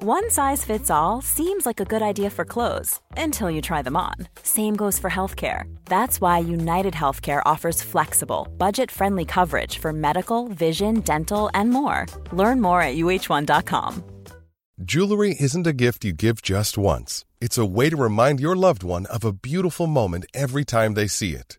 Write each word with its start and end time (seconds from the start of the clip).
One 0.00 0.30
size 0.30 0.64
fits 0.64 0.90
all 0.90 1.22
seems 1.22 1.66
like 1.66 1.80
a 1.80 1.84
good 1.84 2.02
idea 2.02 2.30
for 2.30 2.44
clothes 2.44 3.00
until 3.16 3.50
you 3.50 3.60
try 3.60 3.82
them 3.82 3.96
on. 3.96 4.14
Same 4.44 4.76
goes 4.76 4.96
for 4.96 5.10
healthcare. 5.10 5.64
That's 5.86 6.20
why 6.20 6.38
United 6.38 6.94
Healthcare 6.94 7.42
offers 7.44 7.82
flexible, 7.82 8.46
budget 8.58 8.92
friendly 8.92 9.24
coverage 9.24 9.78
for 9.78 9.92
medical, 9.92 10.46
vision, 10.46 11.00
dental, 11.00 11.50
and 11.52 11.70
more. 11.70 12.06
Learn 12.30 12.60
more 12.60 12.80
at 12.80 12.94
uh1.com. 12.94 14.04
Jewelry 14.84 15.34
isn't 15.40 15.66
a 15.66 15.72
gift 15.72 16.04
you 16.04 16.12
give 16.12 16.42
just 16.42 16.78
once, 16.78 17.24
it's 17.40 17.58
a 17.58 17.66
way 17.66 17.90
to 17.90 17.96
remind 17.96 18.38
your 18.38 18.54
loved 18.54 18.84
one 18.84 19.06
of 19.06 19.24
a 19.24 19.32
beautiful 19.32 19.88
moment 19.88 20.26
every 20.32 20.64
time 20.64 20.94
they 20.94 21.08
see 21.08 21.32
it. 21.32 21.58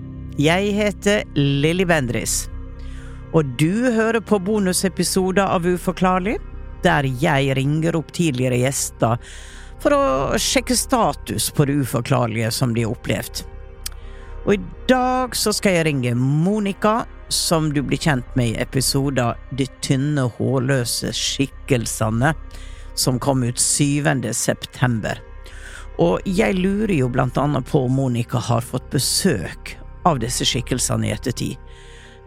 jeg 0.41 0.73
heter 0.77 1.23
Lilly 1.37 1.85
Bendris, 1.87 2.45
og 3.31 3.47
du 3.59 3.91
hører 3.93 4.19
på 4.19 4.39
bonusepisoder 4.43 5.45
av 5.45 5.67
Uforklarlig, 5.67 6.37
der 6.83 7.07
jeg 7.21 7.55
ringer 7.57 7.95
opp 7.99 8.11
tidligere 8.15 8.59
gjester 8.63 9.21
for 9.81 9.95
å 9.95 10.39
sjekke 10.41 10.75
status 10.77 11.49
på 11.55 11.65
det 11.65 11.79
uforklarlige 11.81 12.51
som 12.53 12.75
de 12.75 12.85
har 12.85 12.93
opplevd. 12.93 13.43
Og 14.45 14.53
i 14.55 14.61
dag 14.89 15.35
så 15.37 15.53
skal 15.53 15.77
jeg 15.77 15.87
ringe 15.89 16.13
Monica, 16.17 17.05
som 17.31 17.69
du 17.71 17.79
blir 17.85 18.01
kjent 18.01 18.35
med 18.35 18.51
i 18.51 18.59
episoden 18.59 19.37
De 19.55 19.67
tynne, 19.85 20.25
hårløse 20.37 21.13
skikkelsene, 21.15 22.33
som 22.97 23.19
kom 23.21 23.45
ut 23.45 23.61
7. 23.61 24.33
september. 24.35 25.21
Og 26.01 26.25
jeg 26.25 26.57
lurer 26.57 26.97
jo 26.97 27.11
blant 27.13 27.37
annet 27.37 27.67
på 27.69 27.85
om 27.85 27.95
Monica 28.01 28.41
har 28.41 28.65
fått 28.65 28.89
besøk 28.91 29.77
av 30.07 30.19
disse 30.19 30.45
skikkelsene 30.47 31.07
i 31.07 31.15
ettertid, 31.15 31.57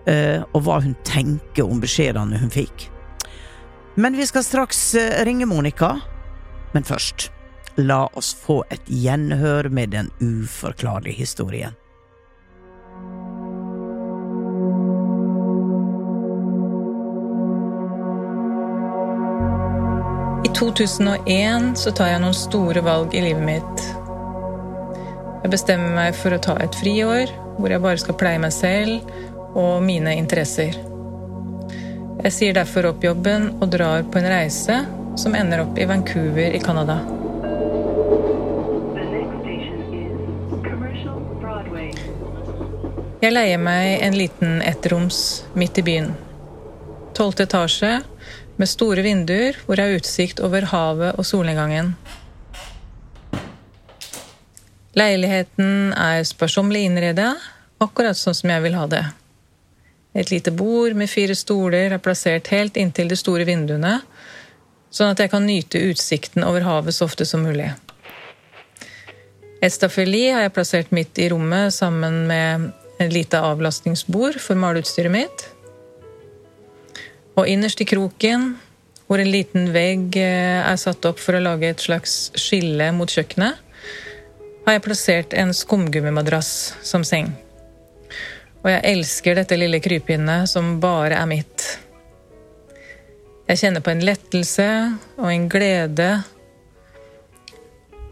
eh, 0.06 0.42
og 0.52 0.66
hva 0.66 0.80
hun 0.84 0.96
tenker 1.06 1.66
om 1.66 1.80
beskjedene 1.82 2.40
hun 2.40 2.52
fikk. 2.52 2.88
Men 3.94 4.16
vi 4.16 4.26
skal 4.26 4.44
straks 4.44 4.94
eh, 4.94 5.24
ringe 5.24 5.46
Monica. 5.46 6.00
Men 6.72 6.84
først, 6.84 7.30
la 7.76 8.06
oss 8.18 8.34
få 8.34 8.64
et 8.70 8.82
gjenhør 8.86 9.68
med 9.68 9.94
den 9.94 10.10
uforklarlige 10.20 11.16
historien. 11.22 11.74
I 20.44 20.48
2001 20.54 21.78
så 21.78 21.91
tar 21.94 22.10
jeg 22.10 22.22
noen 22.22 22.34
store 22.36 22.82
valg 22.84 23.14
i 23.14 23.22
livet 23.22 23.46
mitt. 23.46 23.86
Jeg 25.44 25.54
bestemmer 25.54 25.94
meg 25.94 26.18
for 26.18 26.34
å 26.34 26.42
ta 26.42 26.58
et 26.62 26.74
friår 26.82 27.30
hvor 27.59 27.70
jeg 27.70 27.82
bare 27.84 28.00
skal 28.03 28.19
pleie 28.19 28.41
meg 28.42 28.53
selv 28.54 29.04
og 29.54 29.82
mine 29.84 30.16
interesser. 30.19 30.76
Jeg 32.25 32.32
sier 32.32 32.54
derfor 32.56 32.88
opp 32.88 33.04
jobben 33.04 33.50
og 33.59 33.69
drar 33.75 34.06
på 34.09 34.20
en 34.20 34.31
reise 34.31 34.78
som 35.20 35.34
ender 35.37 35.65
opp 35.65 35.78
i 35.78 35.87
Vancouver 35.88 36.56
i 36.56 36.62
Canada. 36.62 36.98
Jeg 43.25 43.32
leier 43.32 43.60
meg 43.60 44.03
en 44.04 44.16
liten 44.19 44.59
ettroms 44.60 45.19
midt 45.56 45.78
i 45.81 45.84
byen. 45.86 46.10
Tolvte 47.16 47.47
etasje 47.47 47.92
med 48.60 48.69
store 48.69 49.04
vinduer 49.06 49.56
hvor 49.65 49.81
jeg 49.81 49.88
har 49.88 50.00
utsikt 50.03 50.42
over 50.44 50.66
havet 50.69 51.16
og 51.16 51.25
solnedgangen. 51.25 51.94
Leiligheten 54.94 55.91
er 55.99 56.22
sparsommelig 56.22 56.84
innredet, 56.87 57.32
akkurat 57.82 58.19
sånn 58.19 58.37
som 58.38 58.50
jeg 58.53 58.62
vil 58.62 58.77
ha 58.78 58.84
det. 58.87 59.03
Et 60.15 60.31
lite 60.31 60.53
bord 60.55 60.94
med 60.94 61.10
fire 61.10 61.34
stoler 61.34 61.97
er 61.97 62.03
plassert 62.03 62.47
helt 62.55 62.78
inntil 62.78 63.10
de 63.10 63.19
store 63.19 63.47
vinduene, 63.49 63.97
sånn 64.94 65.10
at 65.10 65.25
jeg 65.25 65.33
kan 65.33 65.43
nyte 65.43 65.83
utsikten 65.91 66.47
over 66.47 66.62
havet 66.62 66.94
så 66.94 67.09
ofte 67.09 67.27
som 67.27 67.43
mulig. 67.43 67.72
Et 69.59 69.72
staffeli 69.72 70.28
har 70.28 70.44
jeg 70.44 70.54
plassert 70.54 70.94
midt 70.94 71.19
i 71.19 71.27
rommet 71.33 71.75
sammen 71.75 72.27
med 72.28 72.71
et 73.03 73.10
lite 73.10 73.41
avlastningsbord 73.43 74.38
for 74.38 74.60
maleutstyret 74.60 75.10
mitt. 75.10 75.49
Og 77.34 77.50
innerst 77.50 77.83
i 77.83 77.88
kroken, 77.88 78.53
hvor 79.09 79.19
en 79.19 79.33
liten 79.33 79.72
vegg 79.75 80.15
eh, 80.21 80.62
er 80.62 80.78
satt 80.78 81.03
opp 81.09 81.19
for 81.19 81.34
å 81.34 81.43
lage 81.43 81.72
et 81.72 81.83
slags 81.83 82.28
skille 82.38 82.93
mot 82.94 83.10
kjøkkenet, 83.10 83.63
har 84.64 84.76
jeg 84.78 84.84
plassert 84.84 85.34
en 85.36 85.52
skumgummimadrass 85.54 86.50
som 86.82 87.04
seng. 87.04 87.28
Og 88.64 88.70
jeg 88.72 88.94
elsker 88.94 89.36
dette 89.36 89.58
lille 89.60 89.80
krypinnet 89.84 90.48
som 90.48 90.78
bare 90.80 91.19
er 91.20 91.28
mitt. 91.28 91.66
Jeg 93.44 93.60
kjenner 93.60 93.84
på 93.84 93.92
en 93.92 94.00
lettelse 94.08 94.69
og 95.19 95.28
en 95.28 95.50
glede. 95.53 96.08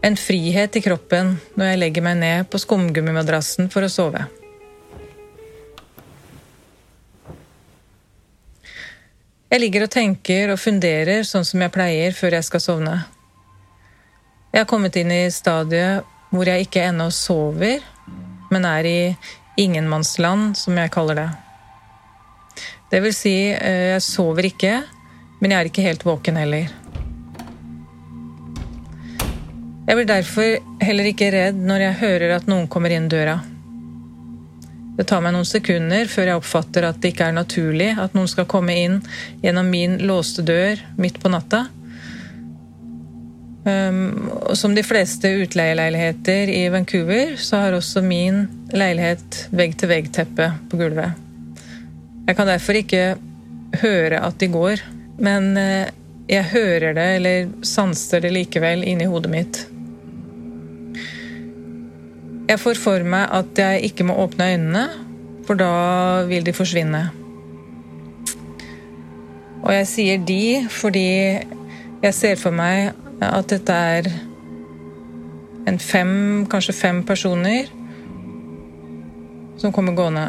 En 0.05 0.17
frihet 0.19 0.77
i 0.77 0.83
kroppen 0.85 1.33
når 1.57 1.71
jeg 1.71 1.81
legger 1.81 2.05
meg 2.05 2.21
ned 2.21 2.51
på 2.53 2.61
skumgummimadrassen 2.61 3.71
for 3.73 3.87
å 3.87 3.89
sove. 3.89 4.27
Jeg 9.49 9.61
ligger 9.61 9.85
og 9.85 9.93
tenker 9.93 10.53
og 10.53 10.61
funderer 10.61 11.25
sånn 11.29 11.45
som 11.45 11.61
jeg 11.61 11.73
pleier 11.73 12.13
før 12.17 12.37
jeg 12.37 12.45
skal 12.45 12.61
sovne. 12.61 12.95
Jeg 14.53 14.63
har 14.63 14.69
kommet 14.69 14.97
inn 15.01 15.09
i 15.13 15.25
stadiet 15.33 16.12
hvor 16.33 16.49
jeg 16.49 16.65
ikke 16.65 16.83
ennå 16.89 17.11
sover, 17.13 17.83
men 18.49 18.65
er 18.65 18.89
i 18.89 18.99
ingenmannsland, 19.61 20.57
som 20.57 20.77
jeg 20.77 20.91
kaller 20.93 21.19
det. 21.21 21.29
Det 22.89 23.01
vil 23.01 23.13
si, 23.13 23.35
eh, 23.53 23.93
jeg 23.93 24.01
sover 24.01 24.49
ikke, 24.49 24.73
men 25.39 25.51
jeg 25.51 25.59
er 25.59 25.69
ikke 25.69 25.85
helt 25.85 26.05
våken 26.05 26.37
heller. 26.41 26.71
Jeg 29.83 29.97
blir 29.97 30.07
derfor 30.07 30.57
heller 30.81 31.09
ikke 31.09 31.31
redd 31.33 31.57
når 31.59 31.81
jeg 31.83 31.99
hører 32.01 32.35
at 32.37 32.45
noen 32.47 32.69
kommer 32.71 32.93
inn 32.95 33.09
døra. 33.11 33.41
Det 34.97 35.07
tar 35.09 35.23
meg 35.25 35.33
noen 35.35 35.47
sekunder 35.49 36.07
før 36.09 36.29
jeg 36.29 36.39
oppfatter 36.39 36.85
at 36.87 37.01
det 37.01 37.11
ikke 37.13 37.27
er 37.31 37.35
naturlig 37.35 37.89
at 37.99 38.13
noen 38.13 38.29
skal 38.29 38.45
komme 38.49 38.75
inn 38.77 38.99
gjennom 39.41 39.69
min 39.73 39.97
låste 40.05 40.45
dør 40.45 40.81
midt 41.01 41.17
på 41.21 41.31
natta. 41.33 41.65
Um, 43.63 44.27
og 44.43 44.57
som 44.59 44.73
de 44.75 44.83
fleste 44.83 45.29
utleieleiligheter 45.39 46.49
i 46.51 46.65
Vancouver, 46.71 47.37
så 47.39 47.61
har 47.63 47.77
også 47.77 48.03
min 48.03 48.43
leilighet 48.75 49.45
vegg-til-vegg-teppe 49.55 50.49
på 50.71 50.79
gulvet. 50.81 51.15
Jeg 52.27 52.35
kan 52.35 52.49
derfor 52.49 52.79
ikke 52.79 53.03
høre 53.79 54.19
at 54.19 54.39
de 54.39 54.49
går, 54.51 54.83
men 55.23 55.55
eh, 55.57 55.91
jeg 56.29 56.49
hører 56.51 56.93
det, 56.95 57.07
eller 57.17 57.49
sanser 57.67 58.23
det 58.23 58.33
likevel, 58.35 58.83
inni 58.87 59.07
hodet 59.07 59.31
mitt. 59.31 59.59
Jeg 62.47 62.59
får 62.59 62.79
for 62.79 63.03
meg 63.07 63.31
at 63.31 63.59
jeg 63.59 63.89
ikke 63.89 64.07
må 64.07 64.17
åpne 64.23 64.49
øynene, 64.53 64.83
for 65.47 65.59
da 65.59 66.23
vil 66.27 66.43
de 66.47 66.55
forsvinne. 66.55 67.03
Og 69.63 69.71
jeg 69.71 69.87
sier 69.87 70.23
de 70.27 70.43
fordi 70.71 71.07
jeg 72.03 72.15
ser 72.15 72.39
for 72.39 72.55
meg 72.55 72.91
at 73.29 73.49
dette 73.51 73.75
er 73.97 74.09
en 75.69 75.79
fem, 75.79 76.15
kanskje 76.51 76.75
fem 76.75 77.03
personer 77.07 77.69
som 79.61 79.71
kommer 79.71 79.95
gående. 79.95 80.25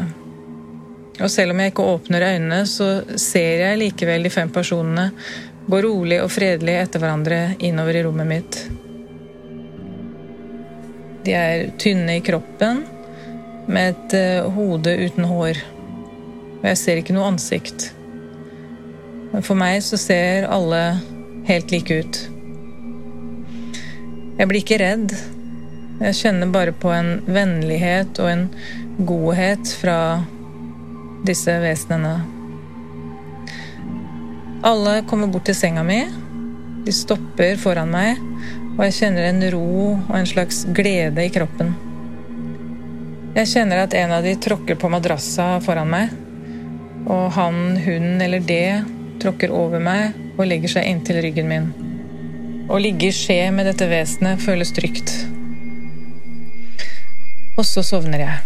Og 1.23 1.31
selv 1.31 1.55
om 1.55 1.61
jeg 1.62 1.73
ikke 1.73 1.88
åpner 1.94 2.26
øynene, 2.32 2.62
så 2.67 3.02
ser 3.20 3.67
jeg 3.67 3.81
likevel 3.81 4.26
de 4.26 4.32
fem 4.35 4.50
personene 4.50 5.11
gå 5.67 5.81
rolig 5.81 6.19
og 6.23 6.32
fredelig 6.32 6.75
etter 6.82 7.02
hverandre 7.02 7.38
innover 7.64 7.99
i 7.99 8.02
rommet 8.05 8.29
mitt. 8.29 8.58
De 11.25 11.32
er 11.32 11.70
tynne 11.81 12.19
i 12.19 12.25
kroppen, 12.25 12.85
med 13.64 13.94
et 13.94 14.14
eh, 14.19 14.50
hode 14.52 14.93
uten 15.06 15.25
hår. 15.25 15.61
Og 16.58 16.67
jeg 16.69 16.81
ser 16.81 17.00
ikke 17.00 17.14
noe 17.17 17.31
ansikt. 17.32 17.87
Men 19.32 19.47
for 19.47 19.56
meg 19.56 19.81
så 19.87 19.97
ser 19.97 20.50
alle 20.52 20.82
helt 21.49 21.73
like 21.73 21.97
ut. 22.05 22.20
Jeg 24.34 24.50
blir 24.50 24.64
ikke 24.64 24.81
redd. 24.82 25.12
Jeg 26.00 26.16
kjenner 26.19 26.50
bare 26.50 26.72
på 26.75 26.90
en 26.90 27.20
vennlighet 27.31 28.19
og 28.19 28.31
en 28.32 28.48
godhet 29.06 29.70
fra 29.78 29.98
disse 31.26 31.54
vesenene. 31.62 32.16
Alle 34.66 34.96
kommer 35.06 35.31
bort 35.31 35.46
til 35.46 35.54
senga 35.54 35.84
mi. 35.86 36.00
De 36.84 36.92
stopper 36.92 37.60
foran 37.62 37.94
meg, 37.94 38.19
og 38.75 38.82
jeg 38.88 38.96
kjenner 38.98 39.28
en 39.28 39.46
ro 39.54 39.69
og 39.94 40.14
en 40.19 40.26
slags 40.28 40.64
glede 40.75 41.28
i 41.28 41.32
kroppen. 41.32 41.70
Jeg 43.38 43.50
kjenner 43.54 43.84
at 43.84 43.94
en 43.98 44.16
av 44.19 44.26
de 44.26 44.34
tråkker 44.34 44.78
på 44.80 44.90
madrassa 44.90 45.60
foran 45.62 45.94
meg, 45.94 46.12
og 47.06 47.30
han, 47.38 47.78
hun 47.87 48.20
eller 48.25 48.42
det 48.42 48.82
tråkker 49.22 49.54
over 49.54 49.78
meg 49.78 50.14
og 50.34 50.46
legger 50.50 50.78
seg 50.78 50.90
inntil 50.90 51.22
ryggen 51.22 51.50
min. 51.54 51.72
Å 52.64 52.78
ligge 52.81 53.11
i 53.11 53.12
skje 53.12 53.50
med 53.52 53.66
dette 53.69 53.87
vesenet 53.90 54.40
føles 54.40 54.70
trygt. 54.72 55.11
Og 57.61 57.66
så 57.69 57.84
sovner 57.84 58.25
jeg. 58.25 58.38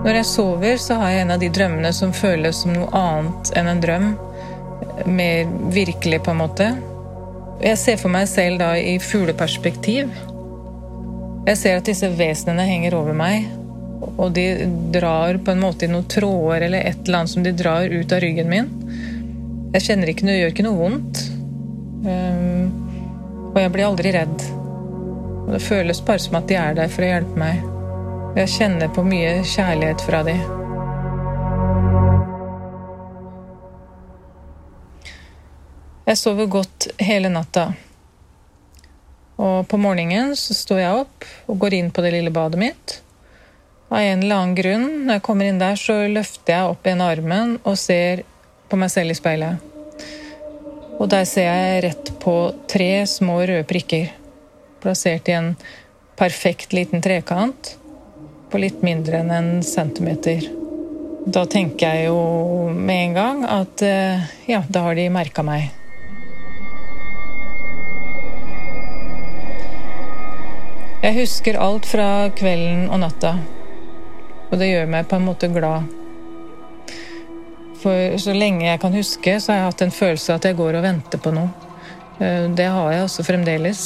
Når 0.00 0.18
jeg 0.18 0.26
sover, 0.28 0.76
så 0.80 0.98
har 1.00 1.14
jeg 1.14 1.24
en 1.24 1.32
av 1.34 1.40
de 1.40 1.48
drømmene 1.52 1.92
som 1.96 2.12
føles 2.16 2.60
som 2.62 2.74
noe 2.76 2.90
annet 2.96 3.52
enn 3.56 3.70
en 3.72 3.80
drøm. 3.84 4.06
Mer 5.08 5.48
virkelig, 5.72 6.20
på 6.24 6.34
en 6.34 6.40
måte. 6.42 6.68
Jeg 7.60 7.80
ser 7.80 7.98
for 8.00 8.12
meg 8.12 8.28
selv 8.28 8.60
da 8.60 8.74
i 8.76 8.98
fugleperspektiv. 9.00 10.12
Jeg 11.48 11.56
ser 11.56 11.80
at 11.80 11.88
disse 11.88 12.08
vesenene 12.20 12.68
henger 12.68 12.96
over 13.00 13.16
meg, 13.16 13.48
og 14.00 14.32
de 14.32 14.44
drar 14.92 15.38
på 15.44 15.52
en 15.52 15.60
måte 15.60 15.86
i 15.86 15.90
noen 15.90 16.08
tråder 16.08 16.66
eller 16.66 16.86
et 16.88 17.02
eller 17.04 17.18
annet 17.22 17.32
som 17.32 17.44
de 17.44 17.52
drar 17.56 17.88
ut 17.92 18.12
av 18.12 18.22
ryggen 18.24 18.48
min. 18.48 18.70
Jeg 19.74 19.84
kjenner 19.86 20.10
ikke 20.10 20.26
noe, 20.26 20.38
gjør 20.38 20.54
ikke 20.54 20.66
noe 20.66 20.78
vondt. 20.78 21.20
Um, 22.04 22.70
og 23.50 23.58
jeg 23.60 23.72
blir 23.74 23.86
aldri 23.86 24.14
redd. 24.14 24.46
Og 25.44 25.52
det 25.56 25.60
føles 25.64 26.00
bare 26.06 26.22
som 26.22 26.38
at 26.40 26.48
de 26.48 26.56
er 26.58 26.78
der 26.78 26.90
for 26.92 27.04
å 27.04 27.10
hjelpe 27.10 27.40
meg. 27.40 27.60
Jeg 28.38 28.54
kjenner 28.54 28.90
på 28.94 29.04
mye 29.04 29.40
kjærlighet 29.42 30.02
fra 30.06 30.22
de. 30.26 30.38
Jeg 36.10 36.18
sover 36.18 36.50
godt 36.50 36.88
hele 37.02 37.30
natta. 37.30 37.68
Og 39.40 39.68
på 39.70 39.78
morgenen 39.80 40.34
så 40.38 40.56
står 40.56 40.82
jeg 40.82 41.04
opp 41.04 41.28
og 41.50 41.60
går 41.62 41.78
inn 41.78 41.92
på 41.94 42.02
det 42.04 42.14
lille 42.16 42.32
badet 42.34 42.60
mitt. 42.60 42.96
Av 43.90 43.98
en 43.98 44.20
eller 44.22 44.36
annen 44.36 44.54
grunn, 44.54 44.86
når 45.06 45.16
jeg 45.16 45.22
kommer 45.26 45.48
inn 45.50 45.58
der, 45.58 45.74
så 45.74 45.96
løfter 46.06 46.54
jeg 46.54 46.74
opp 46.76 46.86
en 46.86 47.02
armen 47.02 47.56
og 47.66 47.74
ser 47.80 48.22
på 48.70 48.78
meg 48.78 48.92
selv 48.92 49.10
i 49.10 49.18
speilet. 49.18 49.66
Og 51.00 51.08
der 51.10 51.26
ser 51.26 51.48
jeg 51.48 51.82
rett 51.88 52.12
på 52.22 52.34
tre 52.70 53.02
små 53.10 53.40
røde 53.40 53.66
prikker, 53.66 54.12
plassert 54.78 55.26
i 55.32 55.34
en 55.34 55.54
perfekt 56.20 56.76
liten 56.76 57.02
trekant 57.02 57.74
på 58.52 58.62
litt 58.62 58.84
mindre 58.86 59.24
enn 59.24 59.34
en 59.34 59.52
centimeter. 59.66 60.46
Da 61.26 61.42
tenker 61.50 61.90
jeg 61.90 62.10
jo 62.12 62.70
med 62.70 63.08
en 63.08 63.18
gang 63.18 63.44
at 63.48 63.82
eh, 63.82 64.30
ja, 64.46 64.62
da 64.70 64.86
har 64.86 64.94
de 64.94 65.10
merka 65.10 65.42
meg. 65.42 65.72
Jeg 71.00 71.16
husker 71.16 71.58
alt 71.58 71.88
fra 71.88 72.28
kvelden 72.36 72.90
og 72.92 73.00
natta, 73.02 73.38
og 74.50 74.58
det 74.58 74.70
gjør 74.70 74.90
meg 74.90 75.08
på 75.08 75.18
en 75.18 75.26
måte 75.28 75.50
glad. 75.52 75.88
For 77.80 78.16
så 78.20 78.34
lenge 78.36 78.66
jeg 78.66 78.80
kan 78.82 78.94
huske, 78.94 79.36
så 79.40 79.52
har 79.52 79.60
jeg 79.60 79.68
hatt 79.70 79.84
en 79.86 79.94
følelse 79.94 80.32
av 80.32 80.40
at 80.40 80.48
jeg 80.50 80.58
går 80.58 80.78
og 80.78 80.84
venter 80.84 81.22
på 81.22 81.32
noe. 81.32 81.70
Eh, 82.20 82.48
det 82.56 82.68
har 82.68 82.92
jeg 82.92 83.06
også 83.06 83.24
fremdeles. 83.24 83.84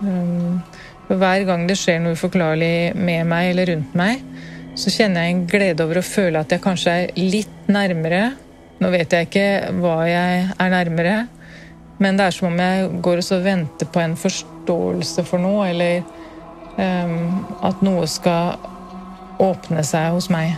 Eh, 0.00 0.78
hver 1.10 1.44
gang 1.48 1.66
det 1.68 1.76
skjer 1.76 2.00
noe 2.00 2.16
uforklarlig 2.16 2.94
med 2.96 3.28
meg 3.28 3.50
eller 3.52 3.74
rundt 3.74 3.98
meg, 3.98 4.24
så 4.74 4.90
kjenner 4.90 5.26
jeg 5.26 5.34
en 5.34 5.44
glede 5.50 5.84
over 5.84 6.00
å 6.00 6.06
føle 6.06 6.40
at 6.40 6.50
jeg 6.54 6.64
kanskje 6.64 6.96
er 7.02 7.14
litt 7.20 7.68
nærmere. 7.70 8.32
Nå 8.80 8.90
vet 8.94 9.12
jeg 9.12 9.28
ikke 9.28 9.48
hva 9.82 9.98
jeg 10.08 10.48
er 10.56 10.72
nærmere, 10.72 11.16
men 12.02 12.16
det 12.18 12.26
er 12.26 12.34
som 12.34 12.48
om 12.48 12.58
jeg 12.58 12.88
går 13.04 13.20
og 13.22 13.44
venter 13.44 13.90
på 13.92 14.02
en 14.02 14.16
forståelse 14.18 15.26
for 15.28 15.42
noe, 15.42 15.68
eller 15.68 16.02
Um, 16.74 17.44
at 17.62 17.82
noe 17.86 18.06
skal 18.10 18.56
åpne 19.44 19.84
seg 19.86 20.14
hos 20.16 20.30
meg. 20.32 20.54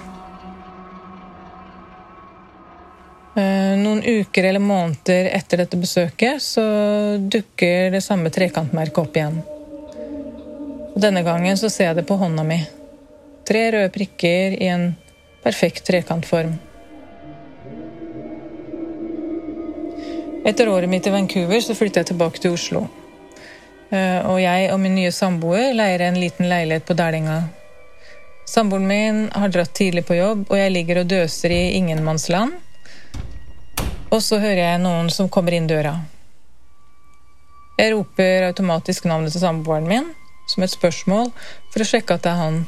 Uh, 3.37 3.75
noen 3.77 4.01
uker 4.01 4.49
eller 4.49 4.63
måneder 4.65 5.29
etter 5.37 5.61
dette 5.61 5.77
besøket 5.77 6.41
så 6.41 6.65
dukker 7.21 7.91
det 7.93 8.01
samme 8.05 8.33
trekantmerket 8.33 9.03
opp 9.03 9.19
igjen. 9.19 9.43
Og 10.95 11.03
denne 11.05 11.21
gangen 11.27 11.59
så 11.61 11.69
ser 11.69 11.91
jeg 11.91 11.99
det 11.99 12.07
på 12.09 12.17
hånda 12.17 12.47
mi. 12.49 12.63
Tre 13.47 13.67
røde 13.75 13.93
prikker 13.93 14.57
i 14.57 14.71
en 14.73 14.89
perfekt 15.45 15.85
trekantform. 15.87 16.57
Etter 20.47 20.69
året 20.71 20.89
mitt 20.89 21.07
i 21.07 21.11
Vancouver 21.11 21.61
så 21.61 21.75
flytter 21.75 22.01
jeg 22.01 22.15
tilbake 22.15 22.41
til 22.41 22.55
Oslo. 22.55 22.87
Eh, 23.91 24.21
og 24.27 24.41
jeg 24.41 24.71
og 24.73 24.81
min 24.83 24.95
nye 24.99 25.13
samboer 25.15 25.73
leier 25.75 26.07
en 26.07 26.19
liten 26.23 26.49
leilighet 26.51 26.87
på 26.87 26.95
Dælinga. 26.99 27.39
Samboeren 28.47 28.87
min 28.87 29.31
har 29.35 29.49
dratt 29.49 29.75
tidlig 29.75 30.05
på 30.07 30.15
jobb, 30.15 30.45
og 30.51 30.59
jeg 30.59 30.71
ligger 30.71 31.03
og 31.03 31.09
døser 31.11 31.51
i 31.51 31.75
ingenmannsland. 31.81 32.55
Og 34.15 34.23
så 34.23 34.39
hører 34.39 34.63
jeg 34.63 34.85
noen 34.85 35.11
som 35.11 35.29
kommer 35.33 35.57
inn 35.57 35.67
døra. 35.67 35.97
Jeg 37.77 37.93
roper 37.93 38.47
automatisk 38.47 39.05
navnet 39.11 39.35
til 39.35 39.43
samboeren 39.43 39.91
min 39.91 40.07
som 40.47 40.63
et 40.63 40.73
spørsmål 40.73 41.33
for 41.75 41.83
å 41.83 41.89
sjekke 41.91 42.17
at 42.17 42.25
det 42.25 42.33
er 42.33 42.41
han. 42.41 42.63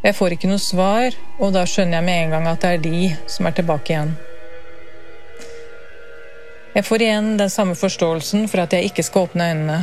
Jeg 0.00 0.16
får 0.16 0.36
ikke 0.36 0.48
noe 0.48 0.62
svar, 0.62 1.16
og 1.42 1.52
da 1.52 1.66
skjønner 1.68 1.98
jeg 1.98 2.06
med 2.06 2.22
en 2.22 2.34
gang 2.36 2.46
at 2.48 2.62
det 2.62 2.70
er 2.72 2.84
de 2.86 3.00
som 3.28 3.50
er 3.50 3.56
tilbake 3.58 3.92
igjen. 3.92 4.14
Jeg 6.72 6.86
får 6.86 7.02
igjen 7.02 7.32
den 7.36 7.50
samme 7.50 7.74
forståelsen 7.76 8.46
for 8.48 8.62
at 8.62 8.72
jeg 8.72 8.88
ikke 8.88 9.04
skal 9.04 9.26
åpne 9.26 9.50
øynene. 9.50 9.80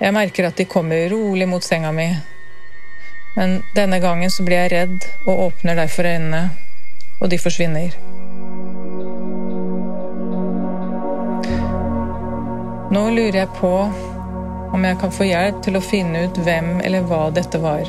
Jeg 0.00 0.14
merker 0.16 0.46
at 0.48 0.56
de 0.56 0.64
kommer 0.64 1.10
rolig 1.12 1.44
mot 1.44 1.64
senga 1.64 1.90
mi, 1.92 2.06
men 3.34 3.58
denne 3.76 3.98
gangen 4.00 4.32
så 4.32 4.46
blir 4.46 4.62
jeg 4.62 4.72
redd 4.72 5.04
og 5.26 5.42
åpner 5.50 5.76
derfor 5.76 6.08
øynene, 6.08 6.40
og 7.20 7.28
de 7.28 7.38
forsvinner. 7.38 7.98
Nå 12.90 13.02
lurer 13.12 13.42
jeg 13.42 13.52
på 13.60 13.74
om 14.72 14.88
jeg 14.88 14.98
kan 15.02 15.12
få 15.12 15.28
hjelp 15.28 15.60
til 15.66 15.76
å 15.76 15.84
finne 15.84 16.24
ut 16.24 16.44
hvem 16.48 16.78
eller 16.80 17.04
hva 17.04 17.26
dette 17.36 17.60
var. 17.60 17.84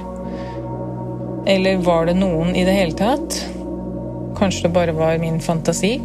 Eller 1.47 1.79
var 1.87 2.11
det 2.11 2.19
noen 2.19 2.51
i 2.51 2.67
det 2.67 2.75
hele 2.75 2.97
tatt? 2.99 3.39
Kanskje 4.35 4.67
det 4.67 4.75
bare 4.75 4.99
var 4.99 5.15
min 5.23 5.39
fantasi? 5.39 5.95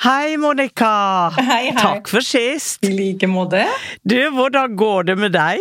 Hei, 0.00 0.36
Monica! 0.40 1.28
Hei, 1.36 1.44
hei. 1.70 1.74
Takk 1.76 2.08
for 2.08 2.24
sist. 2.24 2.80
I 2.86 2.92
like 2.94 3.26
måte. 3.28 3.66
Du, 4.02 4.16
hvordan 4.32 4.72
går 4.78 5.10
det 5.10 5.16
med 5.20 5.34
deg? 5.36 5.60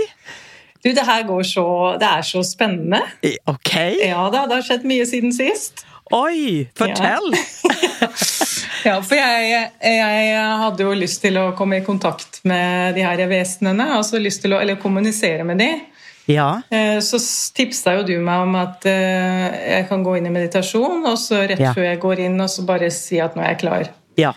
Du, 0.79 0.93
det 0.96 1.03
her 1.03 1.25
går 1.27 1.43
så 1.43 1.65
Det 2.00 2.08
er 2.08 2.24
så 2.24 2.39
spennende. 2.48 3.01
Ok. 3.51 3.74
Ja 4.00 4.29
da, 4.31 4.46
det 4.48 4.62
har 4.62 4.67
skjedd 4.69 4.86
mye 4.88 5.08
siden 5.10 5.34
sist. 5.36 5.84
Oi, 6.15 6.67
fortell! 6.79 7.31
Ja, 8.79 8.93
for 9.03 9.12
jeg, 9.19 9.58
jeg 9.84 10.36
hadde 10.62 10.86
jo 10.86 10.93
lyst 10.96 11.19
til 11.19 11.36
å 11.36 11.50
komme 11.58 11.81
i 11.81 11.84
kontakt 11.84 12.38
med 12.48 12.96
de 12.96 13.03
her 13.03 13.19
vesenene. 13.27 13.89
Altså 13.98 14.22
lyst 14.24 14.39
til 14.46 14.55
å 14.55 14.60
eller 14.63 14.77
kommunisere 14.79 15.43
med 15.43 15.60
de. 15.60 15.67
Ja. 16.31 16.62
Eh, 16.72 17.01
Så 17.03 17.19
tipsa 17.58 17.98
jo 17.98 18.05
du 18.08 18.13
meg 18.24 18.46
om 18.46 18.55
at 18.55 18.88
eh, 18.88 19.50
jeg 19.75 19.89
kan 19.91 20.05
gå 20.08 20.15
inn 20.15 20.29
i 20.29 20.31
meditasjon, 20.31 21.03
og 21.12 21.17
så 21.19 21.41
rett 21.51 21.60
Ja. 21.60 21.74
før 21.75 21.89
jeg 21.89 22.00
går 22.05 22.24
inn, 22.29 22.39
og 22.39 22.48
så 22.55 22.63
bare 22.72 22.88
si 22.96 23.19
at 23.19 23.36
nå 23.36 23.43
er 23.43 23.51
jeg 23.51 23.60
klar. 23.65 23.91
Ja. 24.19 24.33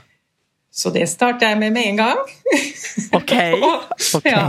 Så 0.73 0.89
det 0.95 1.05
starter 1.11 1.51
jeg 1.51 1.59
med 1.61 1.75
med 1.75 1.91
en 1.91 2.01
gang. 2.01 2.23
Ok. 3.19 3.33
Ok. 4.17 4.27
Ja. 4.29 4.43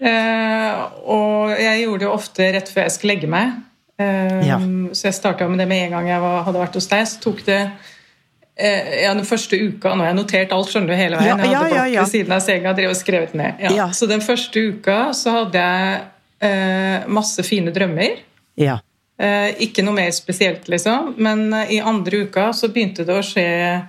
uh, 0.00 1.08
og 1.08 1.50
jeg 1.60 1.82
gjorde 1.82 2.00
det 2.02 2.06
jo 2.06 2.12
ofte 2.12 2.48
rett 2.54 2.70
før 2.72 2.86
jeg 2.86 2.94
skulle 2.94 3.14
legge 3.14 3.30
meg. 3.30 3.54
Uh, 4.00 4.40
Ja. 4.46 4.58
Så 4.92 5.08
jeg 5.08 5.16
starta 5.16 5.48
med 5.48 5.60
det 5.60 5.68
med 5.68 5.86
en 5.86 5.96
gang 5.96 6.08
jeg 6.10 6.20
var, 6.20 6.42
hadde 6.46 6.60
vært 6.60 6.76
hos 6.76 6.88
deg. 6.92 7.06
Så 7.08 7.20
tok 7.24 7.40
det 7.46 7.60
uh, 7.66 8.92
ja, 9.02 9.14
den 9.16 9.24
første 9.28 9.56
uka 9.60 9.94
Nå 9.94 10.04
har 10.04 10.12
jeg 10.12 10.18
notert 10.20 10.52
alt 10.56 10.72
skjønner 10.72 10.92
du, 10.92 10.96
hele 10.96 11.20
veien. 11.20 11.40
Jeg 11.40 11.56
hadde 11.56 11.70
blokk 11.72 11.96
ved 11.96 12.12
siden 12.12 12.36
av 12.36 12.44
senga 12.44 12.72
og 12.72 12.80
drev 12.80 12.92
og 12.92 13.00
skrevet 13.00 13.34
ned. 13.36 13.64
Ja. 13.76 13.88
Så 13.96 14.08
den 14.10 14.24
første 14.24 14.66
uka 14.72 14.98
så 15.16 15.38
hadde 15.40 15.64
jeg 15.64 16.04
eh, 16.44 17.08
masse 17.08 17.44
fine 17.48 17.72
drømmer. 17.72 18.20
Ja. 18.60 18.78
Eh, 19.16 19.50
ikke 19.64 19.84
noe 19.84 19.96
mer 19.96 20.10
spesielt, 20.12 20.68
liksom. 20.68 21.14
Men 21.16 21.46
eh, 21.52 21.76
i 21.76 21.80
andre 21.80 22.26
uka 22.26 22.50
så 22.56 22.68
begynte 22.72 23.04
det 23.08 23.16
å 23.16 23.24
skje 23.24 23.44
eh, 23.44 23.84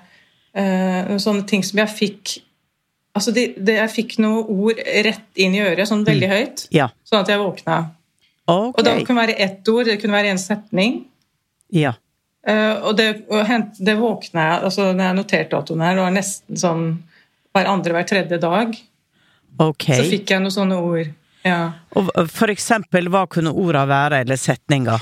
noen 0.58 1.22
sånne 1.22 1.46
ting 1.50 1.64
som 1.66 1.80
jeg 1.84 1.94
fikk 1.94 2.38
Altså, 3.18 3.32
de, 3.34 3.48
de, 3.58 3.74
jeg 3.80 3.90
fikk 3.90 4.12
noen 4.22 4.46
ord 4.46 4.78
rett 4.78 5.40
inn 5.42 5.56
i 5.58 5.62
øret, 5.66 5.88
sånn 5.90 6.04
veldig 6.06 6.28
høyt, 6.30 6.68
Ja. 6.76 6.92
sånn 7.08 7.24
at 7.24 7.32
jeg 7.32 7.42
våkna. 7.42 7.78
Okay. 8.46 8.74
Og 8.78 8.84
det 8.86 8.94
kunne 9.08 9.24
være 9.24 9.36
ett 9.42 9.70
ord, 9.74 9.88
det 9.90 9.96
kunne 10.02 10.14
være 10.14 10.36
en 10.36 10.42
setning. 10.42 11.00
Ja. 11.74 11.96
Uh, 12.48 12.78
og 12.88 12.94
det, 13.00 13.08
og 13.28 13.50
det 13.84 13.96
våkna 14.00 14.44
jeg 14.46 14.60
altså 14.70 14.86
Når 14.96 15.04
jeg 15.04 15.16
noterte 15.18 15.52
datoen 15.52 15.82
her, 15.84 15.98
det 15.98 16.04
var 16.06 16.14
nesten 16.16 16.60
sånn 16.62 16.84
hver 17.52 17.68
andre, 17.68 17.96
hver 17.98 18.06
tredje 18.08 18.38
dag, 18.40 18.78
Ok. 19.60 19.88
så 19.90 20.06
fikk 20.08 20.32
jeg 20.32 20.44
noen 20.44 20.54
sånne 20.54 20.78
ord. 20.78 21.10
Ja. 21.44 21.58
Og 21.98 22.12
for 22.30 22.54
eksempel, 22.54 23.10
hva 23.12 23.26
kunne 23.28 23.52
orda 23.52 23.82
være, 23.90 24.22
eller 24.22 24.40
setninga? 24.40 25.00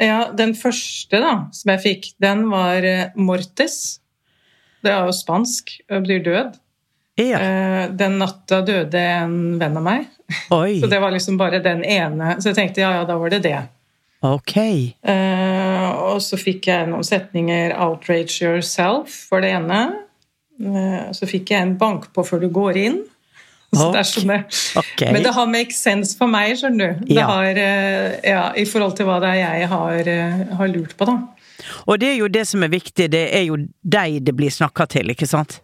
Ja, 0.00 0.28
den 0.36 0.52
første 0.56 1.18
da, 1.24 1.32
som 1.56 1.72
jeg 1.72 1.82
fikk, 1.86 2.12
den 2.22 2.44
var 2.52 2.84
uh, 2.84 3.16
mortes. 3.16 3.99
Det 4.82 4.90
er 4.92 5.04
jo 5.08 5.12
spansk, 5.12 5.74
og 5.90 6.02
betyr 6.06 6.22
død. 6.24 6.58
Ja. 7.20 7.38
Eh, 7.40 7.90
Den 8.00 8.18
natta 8.20 8.62
døde 8.64 9.00
en 9.00 9.58
venn 9.60 9.76
av 9.76 9.84
meg. 9.84 10.06
Oi. 10.54 10.78
Så 10.80 10.88
det 10.88 11.00
var 11.02 11.12
liksom 11.12 11.36
bare 11.40 11.58
den 11.62 11.82
ene. 11.84 12.36
Så 12.40 12.50
jeg 12.52 12.56
tenkte 12.56 12.80
ja, 12.84 12.92
ja, 13.00 13.04
da 13.04 13.18
var 13.20 13.30
det 13.34 13.42
det. 13.44 13.58
Ok. 14.22 14.56
Eh, 14.56 15.90
og 16.04 16.20
så 16.24 16.36
fikk 16.40 16.66
jeg 16.68 16.88
noen 16.90 17.04
setninger 17.04 17.72
'outrage 17.76 18.40
yourself' 18.44 19.28
for 19.28 19.40
det 19.40 19.52
ene. 19.56 19.80
Eh, 20.60 21.10
så 21.16 21.26
fikk 21.28 21.50
jeg 21.50 21.62
en 21.62 21.76
'bank 21.78 22.12
på 22.14 22.24
før 22.24 22.40
du 22.40 22.48
går 22.48 22.76
inn'. 22.76 23.02
Så 23.72 23.92
det 23.94 24.00
er 24.00 24.08
sånn 24.08 25.12
Men 25.12 25.22
det 25.22 25.30
har 25.32 25.46
make 25.46 25.70
sense 25.72 26.16
for 26.18 26.26
meg, 26.26 26.56
skjønner 26.58 26.96
du. 26.98 27.04
Det 27.06 27.14
Ja. 27.20 27.26
har, 27.26 27.54
ja, 27.54 28.52
I 28.56 28.64
forhold 28.66 28.96
til 28.96 29.06
hva 29.06 29.20
det 29.20 29.28
er 29.30 29.58
jeg 29.60 29.68
har, 29.68 30.56
har 30.56 30.66
lurt 30.68 30.96
på, 30.98 31.06
da. 31.06 31.18
Og 31.86 32.00
det 32.00 32.12
er 32.12 32.18
jo 32.20 32.30
det 32.32 32.46
som 32.48 32.64
er 32.64 32.72
viktig, 32.72 33.10
det 33.12 33.26
er 33.36 33.46
jo 33.48 33.60
deg 33.82 34.20
det 34.26 34.34
blir 34.36 34.52
snakka 34.54 34.86
til, 34.90 35.12
ikke 35.14 35.28
sant? 35.30 35.60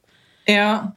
Ja. 0.50 0.92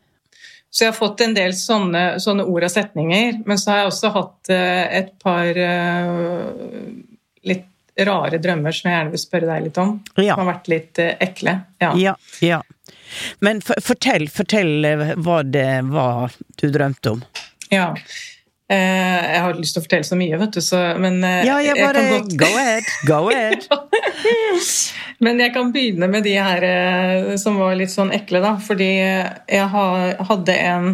Så 0.70 0.84
jeg 0.84 0.91
har 0.91 0.98
fått 1.00 1.22
en 1.25 1.34
del 1.34 1.56
sånne, 1.58 2.03
sånne 2.22 2.46
ord 2.46 2.68
og 2.68 2.72
setninger. 2.72 3.41
Men 3.50 3.58
så 3.58 3.72
har 3.72 3.82
jeg 3.82 3.91
også 3.91 4.12
hatt 4.13 4.51
eh, 4.53 4.84
et 5.01 5.12
par 5.22 5.58
eh, 5.58 6.44
litt 7.50 7.65
rare 8.06 8.39
drømmer 8.39 8.75
som 8.75 8.88
jeg 8.88 8.96
gjerne 8.96 9.13
vil 9.15 9.22
spørre 9.22 9.50
deg 9.50 9.65
litt 9.65 9.79
om. 9.82 9.96
Ja. 10.15 10.36
Som 10.36 10.44
har 10.44 10.51
vært 10.53 10.70
litt 10.72 11.01
eh, 11.01 11.15
ekle. 11.25 11.56
Ja. 11.82 11.94
Ja. 11.98 12.15
ja. 12.46 12.62
Men 13.46 13.63
for, 13.65 13.82
fortell, 13.82 14.29
fortell 14.32 14.86
hva 15.18 15.41
det 15.44 15.72
var 15.89 16.38
du 16.62 16.68
drømte 16.70 17.18
om. 17.18 17.25
Ja. 17.74 17.91
Eh, 18.70 19.22
jeg 19.34 19.42
har 19.42 19.56
lyst 19.58 19.74
til 19.74 19.82
å 19.82 19.86
fortelle 19.88 20.06
så 20.06 20.16
mye, 20.20 20.38
vet 20.38 20.52
du, 20.54 20.62
så, 20.62 20.78
men 21.02 21.16
eh, 21.26 21.40
Ja, 21.48 21.56
jeg 21.66 21.74
bare 21.80 21.94
kan 22.04 22.12
godt 22.20 22.36
Go 22.38 22.50
ahead. 22.54 22.90
Go 23.08 23.22
ahead. 23.32 23.66
Men 25.26 25.40
jeg 25.42 25.52
kan 25.56 25.72
begynne 25.76 26.08
med 26.08 26.24
de 26.24 26.36
her 26.40 26.64
eh, 26.64 27.32
som 27.42 27.58
var 27.60 27.74
litt 27.76 27.92
sånn 27.92 28.12
ekle, 28.16 28.40
da. 28.44 28.54
Fordi 28.64 28.88
jeg 28.96 29.66
hadde 29.74 30.56
en 30.56 30.92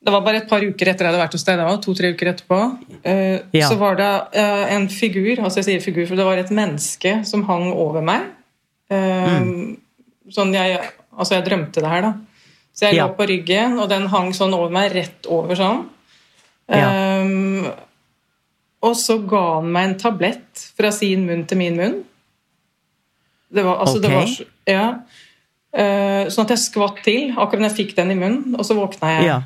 Det 0.00 0.12
var 0.12 0.22
bare 0.24 0.40
et 0.42 0.48
par 0.50 0.60
uker 0.64 0.88
etter 0.90 1.04
jeg 1.06 1.12
hadde 1.12 1.20
vært 1.22 1.34
hos 1.36 1.44
deg, 1.46 1.58
det 1.60 1.64
var 1.68 1.78
to-tre 1.84 2.10
uker 2.16 2.30
etterpå. 2.32 2.58
eh, 3.04 3.38
Ja. 3.52 3.68
Så 3.68 3.76
var 3.80 3.96
det 4.00 4.10
en 4.74 4.88
figur, 4.88 5.40
altså 5.44 5.60
jeg 5.60 5.66
sier 5.70 5.84
figur, 5.84 6.06
for 6.08 6.16
det 6.16 6.24
var 6.26 6.38
et 6.42 6.50
menneske 6.50 7.18
som 7.28 7.44
hang 7.48 7.70
over 7.72 8.02
meg. 8.02 8.26
Eh, 8.90 9.40
Sånn 10.30 10.52
jeg 10.54 10.80
Altså, 11.20 11.34
jeg 11.36 11.44
drømte 11.48 11.82
det 11.82 11.88
her, 11.90 12.02
da. 12.02 12.12
Så 12.72 12.86
jeg 12.86 12.94
Ja. 12.96 13.06
lå 13.08 13.16
på 13.18 13.26
ryggen, 13.28 13.78
og 13.82 13.88
den 13.90 14.06
hang 14.08 14.30
sånn 14.32 14.54
over 14.54 14.70
meg, 14.72 14.92
rett 14.94 15.26
over 15.28 15.54
sånn. 15.58 15.82
Ja. 16.70 17.20
Um, 17.22 17.66
og 18.80 18.94
så 18.96 19.18
ga 19.28 19.40
han 19.58 19.70
meg 19.74 19.88
en 19.88 19.98
tablett 20.00 20.62
fra 20.78 20.92
sin 20.94 21.26
munn 21.28 21.42
til 21.48 21.58
min 21.60 21.76
munn. 21.76 21.96
Det 23.50 23.64
var, 23.66 23.80
altså, 23.82 23.98
det 23.98 24.12
var 24.14 24.28
ja. 24.70 24.84
uh, 25.74 26.30
sånn 26.30 26.46
at 26.46 26.54
jeg 26.54 26.62
skvatt 26.62 27.00
til 27.04 27.32
akkurat 27.34 27.64
når 27.64 27.72
jeg 27.72 27.78
fikk 27.80 27.96
den 27.98 28.14
i 28.14 28.18
munnen, 28.20 28.54
og 28.54 28.62
så 28.66 28.76
våkna 28.78 29.10
jeg. 29.16 29.26
Ja. 29.32 29.40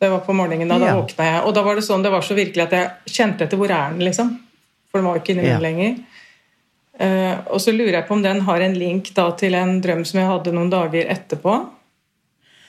Det 0.00 0.08
var 0.12 0.22
på 0.24 0.36
morgenen 0.36 0.68
da, 0.70 0.78
da 0.80 0.94
våkna 1.00 1.26
jeg. 1.26 1.40
Og 1.48 1.56
da 1.56 1.64
var 1.64 1.76
det 1.80 1.84
sånn, 1.88 2.04
det 2.04 2.12
var 2.12 2.24
så 2.24 2.36
virkelig 2.36 2.66
at 2.68 2.76
jeg 2.76 3.16
kjente 3.16 3.48
etter 3.48 3.60
hvor 3.60 3.72
er 3.72 3.90
den, 3.94 4.04
liksom. 4.06 4.36
For 4.90 5.00
den 5.00 5.08
var 5.08 5.18
jo 5.18 5.24
ikke 5.24 5.34
inni 5.34 5.48
munnen 5.48 5.66
lenger. 5.66 5.98
Uh, 7.00 7.36
og 7.56 7.60
så 7.64 7.72
lurer 7.72 7.96
jeg 7.98 8.06
på 8.10 8.16
om 8.18 8.22
den 8.24 8.42
har 8.44 8.60
en 8.60 8.76
link 8.76 9.10
da 9.16 9.30
til 9.40 9.56
en 9.56 9.78
drøm 9.80 10.04
som 10.04 10.20
jeg 10.20 10.28
hadde 10.28 10.52
noen 10.56 10.72
dager 10.72 11.08
etterpå. 11.16 11.58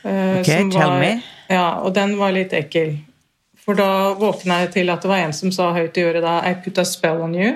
Uh, 0.02 0.40
Ok, 0.40 0.48
som 0.48 0.72
tell 0.72 0.88
var- 0.88 1.00
me. 1.04 1.14
Ja, 1.52 1.66
og 1.84 1.92
den 1.94 2.16
var 2.18 2.32
litt 2.32 2.56
ekkel. 2.56 2.96
For 3.72 3.80
da 3.80 3.90
våkna 4.20 4.58
jeg 4.66 4.72
til 4.74 4.90
at 4.92 5.04
det 5.06 5.08
var 5.08 5.22
en 5.24 5.32
som 5.36 5.52
sa 5.56 5.70
høyt 5.72 5.96
i 5.96 6.04
øret 6.04 6.26
da 6.26 6.40
I 6.50 6.56
put 6.60 6.80
a 6.82 6.84
spell 6.88 7.22
on 7.24 7.36
you. 7.38 7.52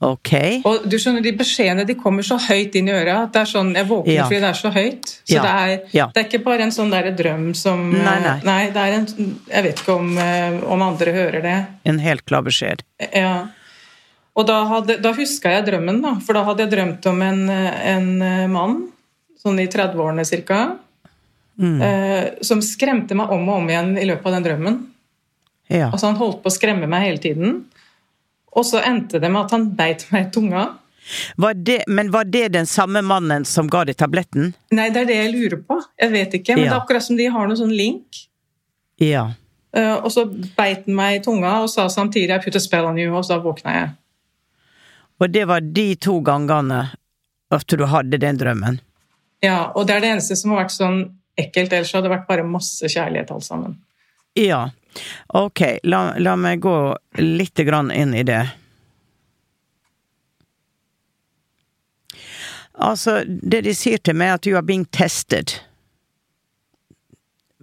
Ok. 0.00 0.30
Og 0.64 0.86
du 0.88 0.96
skjønner, 0.96 1.20
De 1.22 1.30
beskjedene 1.36 1.84
de 1.86 1.94
kommer 1.94 2.24
så 2.24 2.38
høyt 2.40 2.74
inn 2.80 2.88
i 2.88 2.94
øret 2.96 3.12
at 3.28 3.34
det 3.34 3.42
er 3.42 3.50
sånn, 3.52 3.74
jeg 3.76 3.86
våkner 3.86 4.14
Ja. 4.16 4.24
fordi 4.24 4.40
det 4.40 4.48
er 4.48 4.58
så 4.58 4.70
høyt. 4.72 5.04
Så 5.28 5.34
Ja. 5.36 5.42
det, 5.44 5.50
er, 5.52 5.88
Ja. 5.92 6.06
det 6.14 6.20
er 6.24 6.28
ikke 6.28 6.44
bare 6.44 6.62
en 6.62 6.70
sånn 6.72 6.90
der 6.90 7.10
drøm 7.12 7.54
som 7.54 7.90
Nei, 7.92 8.38
nei. 8.42 8.66
det 8.70 8.76
er 8.76 8.92
en, 8.98 9.38
Jeg 9.48 9.62
vet 9.64 9.76
ikke 9.76 9.94
om, 9.94 10.18
eh, 10.18 10.60
om 10.66 10.82
andre 10.82 11.12
hører 11.12 11.42
det. 11.42 11.66
En 11.84 11.98
helt 11.98 12.24
klar 12.26 12.42
beskjed. 12.42 12.80
Ja. 13.14 13.48
Og 14.34 14.46
da, 14.46 14.64
hadde, 14.64 15.00
da 15.02 15.12
huska 15.12 15.50
jeg 15.50 15.66
drømmen, 15.66 16.00
da. 16.02 16.14
For 16.20 16.32
da 16.32 16.44
hadde 16.44 16.58
jeg 16.60 16.70
drømt 16.70 17.06
om 17.06 17.22
en, 17.22 17.50
en 17.50 18.22
eh, 18.22 18.46
mann, 18.48 18.88
sånn 19.44 19.60
i 19.60 19.66
30-årene 19.66 20.24
ca., 20.46 20.76
Mm. 21.60 21.80
eh, 21.84 22.30
som 22.46 22.62
skremte 22.64 23.14
meg 23.14 23.28
om 23.30 23.48
og 23.48 23.58
om 23.60 23.66
igjen 23.68 23.90
i 24.00 24.06
løpet 24.08 24.26
av 24.30 24.32
den 24.38 24.46
drømmen. 24.46 24.78
Ja. 25.68 25.90
Altså 25.92 26.06
Han 26.08 26.16
holdt 26.16 26.38
på 26.42 26.48
å 26.48 26.54
skremme 26.54 26.86
meg 26.88 27.02
hele 27.04 27.18
tiden. 27.20 27.64
Og 28.56 28.64
så 28.66 28.80
endte 28.82 29.20
det 29.20 29.28
med 29.30 29.44
at 29.44 29.50
han 29.54 29.68
beit 29.76 30.06
meg 30.10 30.26
i 30.26 30.30
tunga. 30.34 30.62
Var 31.36 31.54
det, 31.54 31.82
men 31.88 32.10
var 32.10 32.24
det 32.24 32.48
den 32.52 32.66
samme 32.66 33.02
mannen 33.02 33.44
som 33.44 33.68
ga 33.70 33.84
deg 33.84 33.96
tabletten? 34.00 34.54
Nei, 34.72 34.88
det 34.90 35.02
er 35.02 35.06
det 35.10 35.18
jeg 35.18 35.34
lurer 35.34 35.60
på. 35.66 35.76
Jeg 36.00 36.10
vet 36.12 36.34
ikke, 36.40 36.56
men 36.56 36.64
Ja. 36.64 36.70
det 36.70 36.76
er 36.76 36.80
akkurat 36.80 37.02
som 37.02 37.16
de 37.16 37.26
har 37.26 37.46
noen 37.46 37.56
sånn 37.60 37.76
link. 37.76 38.24
Ja. 38.98 39.30
Eh, 39.72 39.94
og 39.94 40.10
så 40.10 40.24
beit 40.56 40.86
han 40.86 40.94
meg 40.94 41.20
i 41.20 41.22
tunga 41.24 41.60
og 41.62 41.70
sa 41.70 41.86
samtidig 41.88 42.30
'I 42.30 42.38
put 42.44 42.56
a 42.56 42.60
spell 42.60 42.84
on 42.86 42.96
you', 42.96 43.14
og 43.14 43.24
så 43.24 43.40
våkna 43.42 43.72
jeg. 43.72 43.90
Og 45.20 45.30
det 45.32 45.46
var 45.46 45.60
de 45.60 45.94
to 45.96 46.20
gangene 46.20 46.90
at 47.50 47.66
du 47.66 47.84
hadde 47.86 48.18
den 48.18 48.38
drømmen? 48.38 48.80
Ja, 49.42 49.72
Og 49.74 49.86
det 49.86 49.96
er 49.96 50.00
det 50.00 50.10
eneste 50.16 50.36
som 50.36 50.50
har 50.50 50.64
vært 50.64 50.76
sånn 50.76 51.19
ekkelt, 51.40 51.72
ellers 51.72 51.92
hadde 51.96 52.08
det 52.08 52.14
vært 52.14 52.28
bare 52.28 52.46
masse 52.46 52.88
kjærlighet 52.90 53.32
alt 53.34 53.46
sammen. 53.46 53.76
Ja. 54.38 54.68
Ok, 55.38 55.62
la, 55.86 56.00
la 56.18 56.34
meg 56.38 56.62
gå 56.64 56.76
litt 57.22 57.62
grann 57.66 57.92
inn 57.94 58.14
i 58.14 58.24
det. 58.26 58.42
Altså, 62.80 63.20
det 63.26 63.64
de 63.66 63.74
sier 63.76 64.00
til 64.00 64.16
meg, 64.16 64.32
er 64.32 64.38
at 64.38 64.46
du 64.46 64.54
har 64.56 64.64
being 64.66 64.86
tested. 64.94 65.58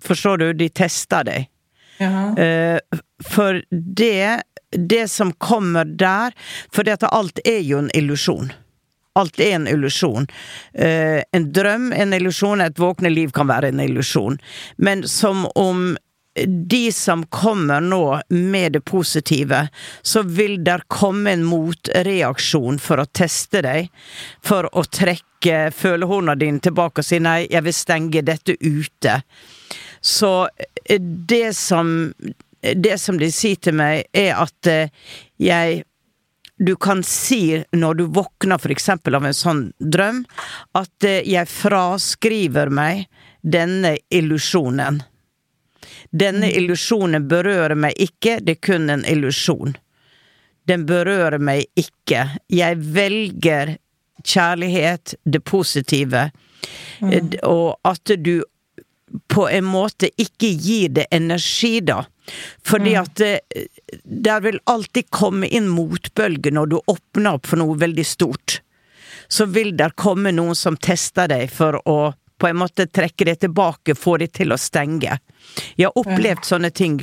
Forstår 0.03 0.43
du? 0.43 0.47
De 0.53 0.69
tester 0.69 1.25
deg. 1.25 1.47
Eh, 1.97 2.77
for 3.25 3.63
det, 3.71 4.43
det 4.69 5.07
som 5.09 5.31
kommer 5.41 5.85
der 5.89 6.35
For 6.69 6.85
dette 6.85 7.09
alt 7.09 7.39
er 7.41 7.63
jo 7.65 7.79
en 7.81 7.89
illusjon. 7.97 8.51
Alt 9.17 9.39
er 9.41 9.55
en 9.57 9.69
illusjon. 9.69 10.27
Eh, 10.73 11.21
en 11.33 11.47
drøm 11.53 11.91
en 11.93 12.13
illusjon, 12.13 12.61
et 12.61 12.79
våkne 12.79 13.11
liv 13.13 13.33
kan 13.35 13.49
være 13.49 13.73
en 13.73 13.81
illusjon. 13.83 14.37
Men 14.77 15.07
som 15.07 15.47
om 15.55 15.95
de 16.45 16.91
som 16.91 17.25
kommer 17.25 17.81
nå 17.81 18.21
med 18.29 18.71
det 18.71 18.81
positive, 18.81 19.67
så 20.01 20.21
vil 20.21 20.63
der 20.63 20.83
komme 20.87 21.31
en 21.31 21.45
motreaksjon 21.47 22.79
for 22.79 23.01
å 23.01 23.07
teste 23.09 23.63
deg. 23.65 23.89
For 24.45 24.69
å 24.69 24.83
trekke 24.85 25.69
følehorna 25.73 26.35
dine 26.37 26.61
tilbake 26.63 27.01
og 27.01 27.07
si 27.07 27.19
nei, 27.23 27.47
jeg 27.49 27.65
vil 27.65 27.75
stenge 27.75 28.25
dette 28.25 28.57
ute. 28.61 29.21
Så 30.01 30.33
eh, 30.85 31.01
det 31.01 31.55
som 31.57 32.13
Det 32.75 32.97
som 32.97 33.19
de 33.21 33.27
sier 33.31 33.55
til 33.61 33.75
meg, 33.77 34.07
er 34.17 34.33
at 34.33 34.67
eh, 34.67 34.89
jeg 35.37 35.83
du 36.57 36.75
kan 36.75 37.03
si 37.03 37.63
når 37.71 37.93
du 37.93 38.03
våkner 38.03 38.71
eksempel 38.71 39.15
av 39.15 39.25
en 39.25 39.35
sånn 39.35 39.61
drøm, 39.79 40.23
at 40.77 41.05
eh, 41.05 41.21
jeg 41.27 41.49
fraskriver 41.51 42.71
meg 42.73 43.05
denne 43.41 43.97
illusjonen. 44.09 45.03
Denne 46.09 46.49
illusjonen 46.51 47.27
berører 47.27 47.77
meg 47.77 47.97
ikke, 48.01 48.39
det 48.41 48.57
er 48.57 48.63
kun 48.63 48.89
en 48.89 49.05
illusjon. 49.05 49.75
Den 50.67 50.85
berører 50.87 51.39
meg 51.39 51.67
ikke. 51.79 52.25
Jeg 52.51 52.79
velger 52.95 53.77
kjærlighet, 54.25 55.15
det 55.23 55.43
positive, 55.45 56.29
mm. 56.99 57.37
og 57.47 57.77
at 57.87 58.11
du 58.19 58.41
på 59.31 59.45
en 59.47 59.67
måte 59.67 60.09
ikke 60.19 60.49
gir 60.51 60.89
det 60.97 61.05
energi, 61.15 61.79
da. 61.85 62.01
Fordi 62.65 62.95
at 62.99 63.15
det, 63.15 63.39
der 64.03 64.43
vil 64.43 64.59
alltid 64.67 65.09
komme 65.09 65.47
inn 65.47 65.69
motbølger 65.71 66.55
når 66.55 66.71
du 66.71 66.77
åpner 66.85 67.37
opp 67.37 67.47
for 67.47 67.61
noe 67.61 67.77
veldig 67.79 68.05
stort. 68.05 68.61
Så 69.27 69.47
vil 69.51 69.73
der 69.77 69.95
komme 69.95 70.31
noen 70.35 70.55
som 70.55 70.77
tester 70.77 71.29
deg 71.31 71.51
for 71.51 71.79
å 71.87 71.99
på 72.37 72.47
en 72.47 72.57
måte 72.57 72.85
trekke 72.85 73.25
det 73.25 73.35
tilbake, 73.35 73.95
få 73.95 74.17
det 74.21 74.27
til 74.37 74.53
å 74.53 74.59
stenge. 74.61 75.17
Jeg 75.75 75.89
har 75.89 75.97
opplevd 75.97 76.45
sånne 76.45 76.69
ting, 76.69 76.99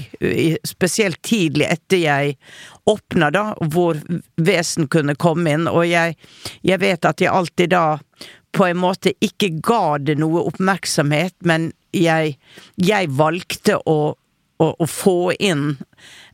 spesielt 0.66 1.18
tidlig 1.26 1.66
etter 1.74 2.02
jeg 2.04 2.36
åpna, 2.90 3.32
da, 3.34 3.44
hvor 3.58 3.98
vesen 4.36 4.86
kunne 4.92 5.16
komme 5.18 5.56
inn, 5.56 5.66
og 5.70 5.86
jeg, 5.88 6.14
jeg 6.62 6.82
vet 6.82 7.08
at 7.10 7.24
jeg 7.24 7.34
alltid 7.34 7.74
da 7.74 7.84
på 8.54 8.68
en 8.68 8.78
måte 8.78 9.14
ikke 9.24 9.56
ga 9.64 9.98
det 9.98 10.20
noe 10.20 10.44
oppmerksomhet, 10.46 11.34
men 11.42 11.72
jeg, 11.94 12.36
jeg 12.78 13.10
valgte 13.18 13.80
å, 13.90 14.14
å, 14.62 14.70
å 14.78 14.86
få 14.86 15.32
inn 15.38 15.76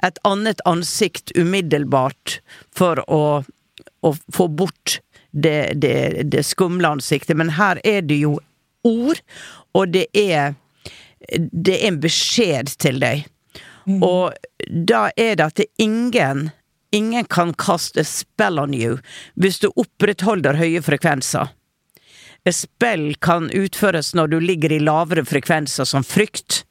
et 0.05 0.19
annet 0.29 0.61
ansikt 0.69 1.33
umiddelbart 1.37 2.41
for 2.77 3.03
å, 3.11 3.23
å 4.01 4.15
få 4.33 4.49
bort 4.49 5.01
det, 5.31 5.73
det, 5.81 6.23
det 6.31 6.45
skumle 6.47 6.97
ansiktet. 6.97 7.37
Men 7.37 7.55
her 7.57 7.81
er 7.87 8.03
det 8.03 8.21
jo 8.23 8.39
ord, 8.87 9.21
og 9.77 9.93
det 9.95 10.07
er 10.17 10.57
det 11.37 11.77
er 11.77 11.91
en 11.91 12.01
beskjed 12.01 12.73
til 12.81 13.01
deg. 13.03 13.27
Og 14.01 14.33
da 14.71 15.09
er 15.17 15.37
det 15.37 15.53
at 15.53 15.63
ingen 15.81 16.51
Ingen 16.91 17.29
kan 17.31 17.53
kaste 17.55 18.03
spell 18.03 18.59
on 18.59 18.73
you 18.75 18.97
hvis 19.39 19.61
du 19.63 19.69
opprettholder 19.79 20.57
høye 20.59 20.81
frekvenser. 20.83 21.53
Et 22.43 22.57
spill 22.57 23.13
kan 23.23 23.47
utføres 23.55 24.11
når 24.19 24.33
du 24.33 24.37
ligger 24.43 24.75
i 24.75 24.81
lavere 24.83 25.23
frekvenser, 25.23 25.87
som 25.87 26.03
frykt 26.03 26.65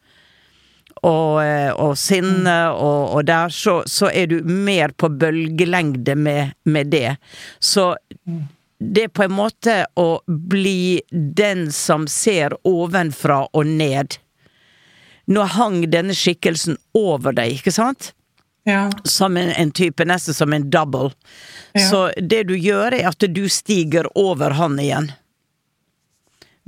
og, 1.05 1.41
eh, 1.43 1.71
og 1.71 1.97
sinne, 1.97 2.57
og, 2.75 3.15
og 3.15 3.25
der 3.27 3.51
så, 3.53 3.79
så 3.87 4.09
er 4.11 4.29
du 4.31 4.39
mer 4.43 4.93
på 4.97 5.09
bølgelengde 5.09 6.15
med, 6.15 6.55
med 6.63 6.91
det. 6.93 7.17
Så 7.59 7.93
det 8.79 9.03
er 9.07 9.13
på 9.13 9.25
en 9.27 9.35
måte 9.35 9.81
å 9.99 10.21
bli 10.27 11.01
den 11.11 11.67
som 11.75 12.07
ser 12.07 12.55
ovenfra 12.67 13.45
og 13.53 13.67
ned. 13.67 14.19
Nå 15.29 15.43
hang 15.55 15.83
denne 15.91 16.15
skikkelsen 16.17 16.79
over 16.97 17.35
deg, 17.37 17.59
ikke 17.59 17.75
sant? 17.75 18.13
Ja. 18.67 18.87
Som 19.03 19.37
en, 19.37 19.51
en 19.51 19.71
type, 19.71 20.05
nesten 20.05 20.33
som 20.33 20.53
en 20.53 20.69
double. 20.71 21.11
Ja. 21.73 21.85
Så 21.89 22.01
det 22.17 22.45
du 22.49 22.55
gjør, 22.57 22.95
er 22.97 23.11
at 23.11 23.23
du 23.27 23.43
stiger 23.51 24.09
over 24.17 24.57
han 24.57 24.79
igjen. 24.81 25.11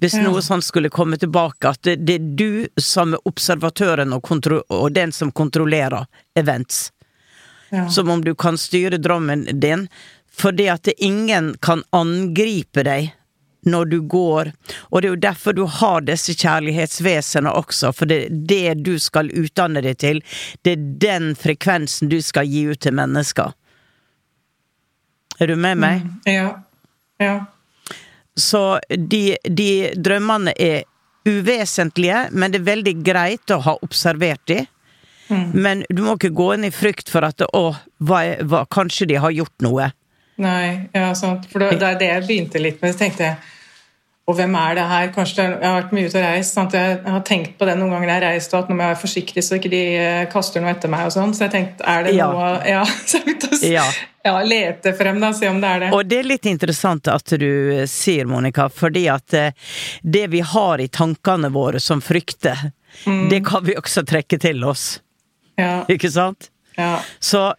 Hvis 0.02 0.16
Ja. 0.18 0.24
noe 0.26 0.42
sånt 0.42 0.66
skulle 0.66 0.90
komme 0.90 1.18
tilbake, 1.18 1.70
at 1.70 1.82
det, 1.86 2.00
det 2.06 2.16
er 2.18 2.30
du 2.36 2.68
som 2.82 3.14
er 3.14 3.22
observatøren 3.30 4.14
og, 4.16 4.26
og 4.70 4.94
den 4.94 5.12
som 5.14 5.32
kontrollerer 5.32 6.08
events. 6.36 6.92
Ja. 7.70 7.88
Som 7.90 8.10
om 8.10 8.24
du 8.26 8.34
kan 8.36 8.58
styre 8.58 8.98
drømmen 8.98 9.46
din, 9.62 9.88
fordi 10.34 10.68
at 10.74 10.90
ingen 10.98 11.54
kan 11.62 11.84
angripe 11.92 12.84
deg 12.84 13.12
når 13.62 13.86
du 13.92 14.02
går, 14.02 14.52
og 14.90 15.02
det 15.02 15.08
er 15.08 15.14
jo 15.14 15.22
derfor 15.22 15.54
du 15.54 15.66
har 15.70 16.02
disse 16.02 16.34
kjærlighetsvesenene 16.34 17.54
også, 17.54 17.92
for 17.94 18.10
det 18.10 18.18
er 18.26 18.30
det 18.50 18.84
du 18.84 18.96
skal 19.00 19.30
utdanne 19.38 19.84
deg 19.86 20.00
til, 20.02 20.24
det 20.66 20.74
er 20.74 20.86
den 21.06 21.36
frekvensen 21.38 22.10
du 22.10 22.18
skal 22.26 22.50
gi 22.50 22.66
ut 22.74 22.82
til 22.82 22.98
mennesker. 22.98 23.54
Er 25.40 25.48
du 25.48 25.56
med 25.56 25.78
meg? 25.78 26.10
Ja. 26.26 26.56
Ja. 27.22 27.36
Så 28.42 28.80
de, 28.90 29.38
de 29.46 29.72
drømmene 29.96 30.54
er 30.58 30.84
uvesentlige, 31.30 32.28
men 32.34 32.54
det 32.54 32.64
er 32.64 32.70
veldig 32.72 32.94
greit 33.06 33.54
å 33.54 33.62
ha 33.68 33.76
observert 33.86 34.42
de. 34.50 34.64
Men 35.54 35.86
du 35.90 36.02
må 36.04 36.18
ikke 36.18 36.34
gå 36.36 36.50
inn 36.56 36.68
i 36.68 36.74
frykt 36.74 37.12
for 37.12 37.24
at 37.24 37.44
å, 37.56 37.64
hva, 38.04 38.22
hva, 38.44 38.66
kanskje 38.72 39.08
de 39.14 39.20
har 39.24 39.32
gjort 39.32 39.64
noe. 39.64 39.92
Nei, 40.42 40.90
ja, 40.96 41.12
sant. 41.16 41.46
For 41.52 41.64
det, 41.64 41.78
det 41.80 41.88
er 41.88 42.00
det 42.00 42.10
jeg 42.10 42.26
begynte 42.28 42.62
litt 42.62 42.82
med. 42.82 42.96
Så 42.96 43.04
tenkte 43.04 43.28
jeg 43.30 43.38
og 44.32 44.38
hvem 44.40 44.54
er 44.56 44.78
det 44.80 44.86
her? 44.88 45.10
Kanskje 45.16 45.44
Jeg 45.46 45.60
har 45.68 45.76
vært 45.82 45.92
mye 45.98 46.08
ute 46.10 46.18
og 46.22 46.24
reist. 46.26 46.56
Sant? 46.58 46.76
Jeg 46.78 47.02
har 47.06 47.24
tenkt 47.28 47.58
på 47.60 47.68
det 47.68 47.76
noen 47.80 47.92
ganger 47.94 48.08
jeg 48.10 48.16
har 48.18 48.26
reist, 48.30 48.54
at 48.58 48.70
nå 48.72 48.78
må 48.80 48.86
jeg 48.86 48.94
være 48.96 49.02
forsiktig 49.02 49.44
så 49.44 49.58
ikke 49.60 49.72
de 49.74 49.82
eh, 50.00 50.22
kaster 50.32 50.64
noe 50.64 50.72
etter 50.74 50.90
meg. 50.94 51.06
og 51.10 51.14
sånn. 51.16 51.34
Så 51.36 51.46
jeg 51.46 51.54
tenkte, 51.58 51.86
er 51.88 52.08
det 52.08 52.16
Ja. 52.16 52.30
noe 52.32 52.50
Ja, 52.74 52.86
så 52.88 53.20
jeg 53.20 53.28
begynte 53.28 53.52
å 53.52 53.60
Ja. 53.72 53.86
ja, 54.26 54.36
lete 54.48 54.94
frem, 54.98 55.20
da, 55.22 55.32
se 55.38 55.50
om 55.52 55.60
det 55.62 55.70
er 55.76 55.80
det. 55.86 55.92
Og 55.98 56.08
det 56.10 56.20
er 56.24 56.30
litt 56.32 56.46
interessant 56.50 57.08
at 57.12 57.34
du 57.42 57.48
eh, 57.82 57.86
sier, 57.92 58.26
Monica, 58.30 58.70
fordi 58.72 59.06
at 59.12 59.34
eh, 59.38 59.52
det 60.04 60.28
vi 60.34 60.40
har 60.42 60.80
i 60.82 60.88
tankene 60.88 61.52
våre 61.52 61.80
som 61.84 62.02
frykter, 62.02 62.72
det 63.32 63.42
kan 63.48 63.64
vi 63.64 63.76
også 63.80 64.04
trekke 64.08 64.40
til 64.40 64.64
oss, 64.68 65.02
Ja, 65.60 65.84
ikke 65.92 66.10
sant? 66.12 66.50
ja, 66.78 67.00
Så, 67.20 67.54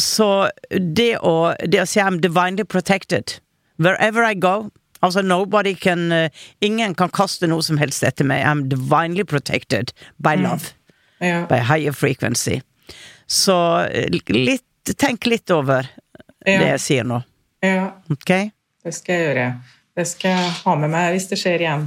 så 0.00 0.48
det, 0.70 1.18
å, 1.20 1.54
det 1.66 1.80
å 1.82 1.86
si 1.88 2.00
I'm 2.00 2.18
divinely 2.20 2.64
protected 2.64 3.38
wherever 3.76 4.24
I 4.24 4.34
go 4.34 4.70
Altså, 5.04 5.22
nobody 5.22 5.74
can 5.76 6.06
uh, 6.12 6.28
Ingen 6.64 6.94
kan 6.98 7.12
kaste 7.12 7.46
noe 7.50 7.62
som 7.62 7.76
helst 7.80 8.02
etter 8.06 8.24
meg. 8.28 8.44
I'm 8.48 8.64
divinely 8.72 9.24
protected 9.28 9.92
by 10.16 10.34
love. 10.40 10.72
ja. 11.20 11.44
By 11.50 11.60
higher 11.68 11.92
frequency. 11.92 12.60
Så 13.26 13.54
eh, 13.88 14.08
litt 14.32 14.64
Tenk 15.00 15.24
litt 15.30 15.48
over 15.54 15.86
det 16.44 16.58
jeg 16.60 16.80
sier 16.84 17.06
nå, 17.08 17.22
ja. 17.64 17.86
ok? 18.12 18.32
Det 18.84 18.92
skal 18.92 19.14
jeg 19.16 19.22
gjøre. 19.30 19.46
Det 19.96 20.04
skal 20.10 20.34
jeg 20.34 20.50
ha 20.58 20.74
med 20.82 20.92
meg 20.92 21.06
hvis 21.14 21.28
det 21.30 21.38
skjer 21.40 21.64
igjen. 21.64 21.86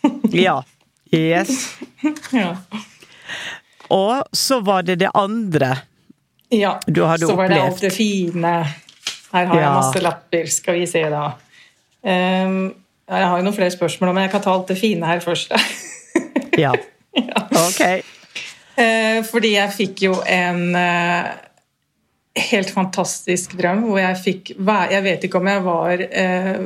Ja. 0.46 0.54
Yes. 1.12 1.52
Ja. 2.32 2.54
Og 3.92 4.22
så 4.32 4.60
var 4.64 4.86
det 4.88 4.96
det 5.02 5.10
andre. 5.18 5.74
Ja, 6.48 6.78
Du 6.86 7.02
hadde 7.04 7.26
opplevd. 7.28 7.28
Ja. 7.28 7.28
så 7.28 7.36
var 7.36 7.48
det 7.52 7.60
alt 7.60 7.80
det 7.84 7.90
fine. 7.92 8.54
Her 9.34 9.46
har 9.52 9.60
jeg 9.60 9.70
masse 9.76 10.02
lapper, 10.02 10.48
skal 10.50 10.80
vi 10.80 10.86
se 10.88 11.02
da. 11.12 11.26
Ehm, 12.06 12.62
jeg 13.10 13.26
har 13.26 13.38
jo 13.38 13.44
noen 13.44 13.56
flere 13.56 13.74
spørsmål, 13.74 14.14
men 14.14 14.26
jeg 14.26 14.32
kan 14.34 14.42
ta 14.44 14.54
alt 14.54 14.70
det 14.70 14.78
fine 14.80 15.06
her 15.06 15.22
først. 15.24 15.54
Ja. 16.58 16.74
Ok. 17.56 17.80
Uh, 18.76 19.20
Fordi 19.24 19.54
jeg 19.54 19.72
fikk 19.72 20.02
jo 20.04 20.16
en 20.28 20.74
uh, 20.76 21.30
helt 22.50 22.72
fantastisk 22.74 23.54
drøm 23.58 23.84
hvor 23.86 24.00
jeg 24.00 24.18
fikk 24.20 24.52
Jeg 24.54 25.02
vet 25.04 25.24
ikke 25.26 25.40
om 25.40 25.48
jeg 25.50 25.62
var 25.64 26.04
uh, 26.04 26.60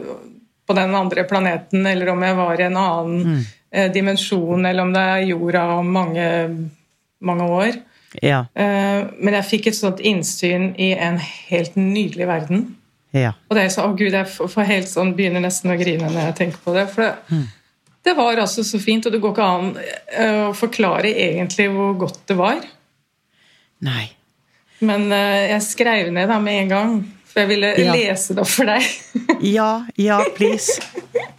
på 0.64 0.76
den 0.78 0.94
andre 0.96 1.26
planeten, 1.28 1.86
eller 1.86 2.10
om 2.12 2.24
jeg 2.24 2.36
var 2.38 2.60
i 2.60 2.64
en 2.64 2.78
annen 2.80 3.32
eh, 3.68 3.90
dimensjon, 3.92 4.64
eller 4.64 4.80
om 4.80 4.94
det 4.94 5.02
er 5.12 5.26
jorda 5.28 5.64
om 5.74 5.90
mange, 5.92 6.28
mange 7.20 7.48
år. 7.52 7.76
Ja. 8.24 8.38
Men 8.56 9.36
jeg 9.36 9.48
fikk 9.50 9.68
et 9.68 9.76
sånt 9.76 10.00
innsyn 10.00 10.70
i 10.80 10.94
en 10.96 11.18
helt 11.20 11.76
nydelig 11.76 12.30
verden. 12.30 12.64
Ja. 13.14 13.30
Og 13.48 13.54
det 13.56 13.62
er 13.68 13.70
så, 13.70 13.84
å 13.86 13.94
Gud, 13.94 14.10
jeg 14.12 14.26
får 14.26 14.66
helt 14.66 14.88
sånn, 14.90 15.12
begynner 15.14 15.44
nesten 15.44 15.70
å 15.70 15.76
grine 15.78 16.08
når 16.10 16.28
jeg 16.32 16.36
tenker 16.40 16.62
på 16.64 16.74
det. 16.74 16.88
For 16.90 17.06
det, 17.06 17.42
det 18.04 18.14
var 18.18 18.40
altså 18.42 18.64
så 18.66 18.80
fint, 18.82 19.06
og 19.06 19.14
det 19.14 19.20
går 19.22 19.32
ikke 19.36 19.46
an 19.56 19.68
eh, 19.78 20.40
å 20.48 20.54
forklare 20.58 21.12
egentlig 21.14 21.68
hvor 21.72 21.94
godt 22.04 22.24
det 22.32 22.36
var. 22.40 22.58
Nei. 23.86 24.08
Men 24.84 25.06
eh, 25.14 25.50
jeg 25.54 25.62
skrev 25.68 26.10
ned 26.12 26.28
da 26.32 26.40
med 26.42 26.64
en 26.64 26.72
gang, 26.74 26.96
for 27.30 27.44
jeg 27.44 27.52
ville 27.54 27.70
Ja. 27.84 27.94
lese 27.94 28.34
det 28.34 28.42
opp 28.44 28.50
for 28.50 28.68
deg. 28.68 28.90
Ja, 29.44 29.84
ja, 30.00 30.18
please. 30.36 30.80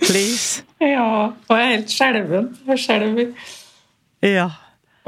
Please. 0.04 0.62
ja, 0.80 1.06
og 1.34 1.54
jeg 1.58 1.66
er 1.66 1.72
helt 1.76 1.92
skjelven. 1.94 2.50
Jeg 2.70 2.82
skjelver. 2.84 3.32
Ja. 4.26 4.48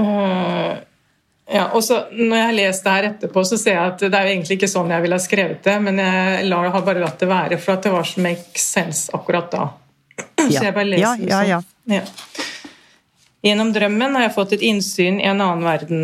Eh, 0.01 0.71
ja, 1.47 1.69
og 1.71 1.83
så 1.83 2.01
Når 2.11 2.35
jeg 2.35 2.45
har 2.45 2.55
lest 2.57 2.83
det 2.83 2.91
her 2.91 3.05
etterpå, 3.11 3.43
så 3.47 3.57
ser 3.59 3.77
jeg 3.77 3.91
at 3.93 4.01
det 4.03 4.13
er 4.17 4.27
jo 4.27 4.33
egentlig 4.35 4.57
ikke 4.57 4.67
sånn 4.71 4.89
jeg 4.91 5.03
ville 5.05 5.15
ha 5.15 5.23
skrevet 5.23 5.61
det, 5.63 5.75
men 5.85 6.01
jeg 6.03 6.47
lar, 6.51 6.69
har 6.73 6.85
bare 6.85 7.03
latt 7.05 7.19
det 7.23 7.29
være, 7.29 7.59
for 7.63 7.77
at 7.77 7.85
det 7.87 7.93
var 7.93 8.07
så 8.09 8.23
make 8.25 8.59
sense 8.59 9.11
akkurat 9.15 9.51
da. 9.53 9.67
Ja. 10.17 10.47
Så 10.49 10.63
jeg 10.65 10.73
bare 10.75 10.89
leser 10.89 11.03
Ja, 11.05 11.13
det 11.17 11.29
ja, 11.29 11.39
sånn. 11.39 11.49
ja. 11.49 11.61
Ja. 11.97 12.47
Gjennom 13.47 13.69
drømmen 13.73 14.17
har 14.17 14.25
jeg 14.27 14.35
fått 14.35 14.57
et 14.57 14.65
innsyn 14.65 15.21
i 15.21 15.27
en 15.29 15.39
annen 15.45 15.63
verden. 15.63 16.01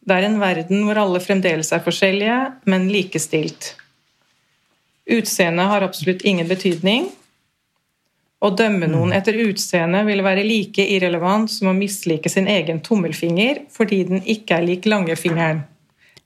Det 0.00 0.16
er 0.16 0.26
en 0.26 0.40
verden 0.40 0.82
hvor 0.88 0.98
alle 0.98 1.20
fremdeles 1.22 1.70
er 1.76 1.82
forskjellige, 1.84 2.38
men 2.72 2.88
likestilt. 2.90 3.74
Utseendet 5.10 5.70
har 5.70 5.84
absolutt 5.86 6.24
ingen 6.26 6.48
betydning. 6.50 7.10
Å 8.40 8.48
dømme 8.56 8.86
Mm. 8.88 8.92
noen 8.94 9.12
etter 9.12 9.36
utseende 9.36 10.04
vil 10.06 10.22
være 10.24 10.42
like 10.46 10.80
irrelevant 10.80 11.50
som 11.50 11.68
å 11.68 11.74
mislike 11.76 12.30
sin 12.32 12.46
egen 12.48 12.80
tommelfinger 12.80 13.66
fordi 13.70 14.04
den 14.08 14.22
ikke 14.22 14.56
er 14.56 14.62
lik 14.64 14.86
langefingeren. 14.88 15.64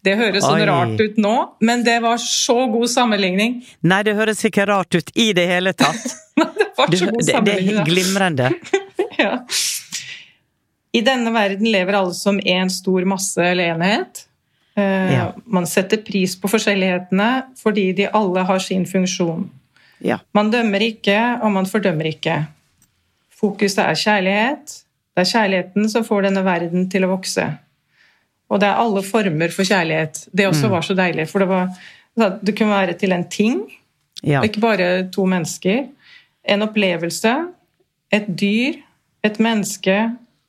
Det 0.04 0.16
høres 0.20 0.44
sånn 0.44 0.60
Oi. 0.60 0.66
rart 0.68 1.00
ut 1.00 1.16
nå, 1.16 1.32
men 1.60 1.82
det 1.82 1.96
var 2.02 2.16
så 2.20 2.66
god 2.70 2.86
sammenligning. 2.92 3.64
Nei, 3.82 4.02
det 4.04 4.14
høres 4.14 4.44
ikke 4.44 4.66
rart 4.68 4.94
ut 4.94 5.10
i 5.16 5.32
det 5.32 5.46
hele 5.48 5.72
tatt. 5.72 5.96
det 6.36 6.68
var 6.76 6.86
så 6.92 7.06
god 7.08 7.18
det, 7.18 7.26
det 7.26 7.34
sammenligning. 7.34 7.78
er 7.78 7.84
glimrende. 7.84 8.50
Ja. 9.18 9.38
I 10.94 11.00
denne 11.06 11.30
verden 11.34 11.66
lever 11.70 11.94
alle 11.98 12.14
som 12.14 12.38
én 12.40 12.70
stor 12.70 13.04
masse 13.06 13.42
eller 13.42 13.72
enhet. 13.74 14.24
Uh, 14.78 14.82
Ja. 15.14 15.26
Man 15.46 15.66
setter 15.66 15.96
pris 16.02 16.34
på 16.38 16.48
forskjellighetene 16.50 17.28
fordi 17.58 17.92
de 17.96 18.08
alle 18.12 18.42
har 18.46 18.58
sin 18.62 18.84
funksjon. 18.86 19.48
Ja. 20.02 20.18
Man 20.34 20.50
dømmer 20.50 20.82
ikke, 20.82 21.18
og 21.42 21.52
man 21.52 21.66
fordømmer 21.70 22.08
ikke. 22.10 22.38
Fokuset 23.34 23.78
er 23.84 23.94
kjærlighet. 23.98 24.74
Det 25.14 25.22
er 25.22 25.30
kjærligheten 25.30 25.88
som 25.92 26.04
får 26.06 26.26
denne 26.28 26.42
verden 26.46 26.88
til 26.90 27.04
å 27.06 27.12
vokse. 27.14 27.44
Og 28.50 28.60
det 28.60 28.68
er 28.68 28.80
alle 28.82 29.02
former 29.06 29.52
for 29.54 29.66
kjærlighet. 29.66 30.24
Det 30.32 30.46
også 30.48 30.68
var 30.72 30.84
så 30.86 30.94
deilig, 30.98 31.28
for 31.30 31.42
det, 31.44 31.48
var, 31.48 32.38
det 32.42 32.54
kunne 32.58 32.74
være 32.76 32.96
til 33.00 33.12
en 33.16 33.28
ting, 33.30 33.62
Ja. 34.24 34.38
og 34.40 34.46
ikke 34.48 34.60
bare 34.62 34.86
to 35.12 35.24
mennesker. 35.28 35.86
En 36.48 36.62
opplevelse, 36.64 37.32
et 38.12 38.26
dyr, 38.40 38.78
et 39.24 39.38
menneske, 39.40 39.96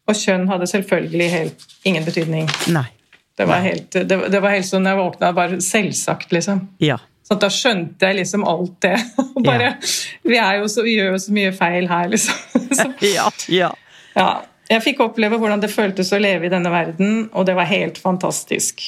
og 0.08 0.16
kjønn 0.16 0.46
hadde 0.48 0.68
selvfølgelig 0.70 1.30
helt 1.32 1.66
ingen 1.84 2.06
betydning. 2.06 2.48
Nei. 2.72 2.86
Det 3.36 3.48
var 3.50 3.60
helt, 3.66 3.92
det, 3.92 4.18
det 4.32 4.40
var 4.42 4.54
helt 4.54 4.68
sånn 4.68 4.86
jeg 4.88 4.96
våkna, 4.96 5.34
bare 5.36 5.58
selvsagt, 5.62 6.32
liksom. 6.32 6.62
Ja. 6.80 6.98
Så 7.26 7.38
da 7.42 7.50
skjønte 7.50 8.10
jeg 8.10 8.20
liksom 8.20 8.44
alt 8.48 8.76
det. 8.86 8.98
Bare, 9.48 9.72
ja. 9.72 9.94
vi, 10.26 10.38
jo 10.60 10.68
så, 10.70 10.84
vi 10.86 10.98
gjør 11.00 11.16
jo 11.16 11.22
så 11.24 11.38
mye 11.38 11.54
feil 11.56 11.90
her, 11.90 12.12
liksom. 12.14 12.60
Så, 12.80 12.90
Ja. 13.16 13.30
Ja. 13.50 13.72
ja, 14.18 14.30
jeg 14.70 14.84
fikk 14.86 15.02
oppleve 15.06 15.40
hvordan 15.42 15.64
det 15.64 15.72
føltes 15.74 16.14
å 16.14 16.22
leve 16.22 16.48
i 16.48 16.54
denne 16.54 16.74
verden, 16.74 17.28
og 17.34 17.48
det 17.50 17.58
var 17.58 17.70
helt 17.70 17.98
fantastisk. 18.02 18.84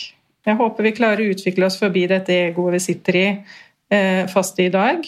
Jeg 0.47 0.59
håper 0.59 0.85
vi 0.85 0.95
klarer 0.95 1.23
å 1.23 1.33
utvikle 1.33 1.67
oss 1.67 1.79
forbi 1.79 2.05
dette 2.07 2.35
egoet 2.47 2.77
vi 2.77 2.83
sitter 2.83 3.17
i 3.19 3.25
eh, 3.27 4.23
fast 4.31 4.59
i 4.61 4.69
i 4.69 4.73
dag. 4.73 5.01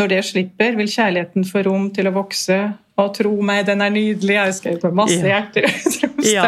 Når 0.00 0.10
det 0.10 0.22
slipper, 0.26 0.74
vil 0.78 0.90
kjærligheten 0.90 1.44
få 1.46 1.62
rom 1.66 1.90
til 1.94 2.08
å 2.10 2.14
vokse. 2.14 2.56
Og 2.98 3.10
tro 3.14 3.34
meg, 3.42 3.64
den 3.66 3.82
er 3.82 3.92
nydelig! 3.94 4.34
Jeg 4.34 4.42
har 4.42 4.54
skrevet 4.54 4.86
med 4.88 4.96
masse 5.02 5.20
hjerter. 5.22 5.68
Ja. 6.24 6.46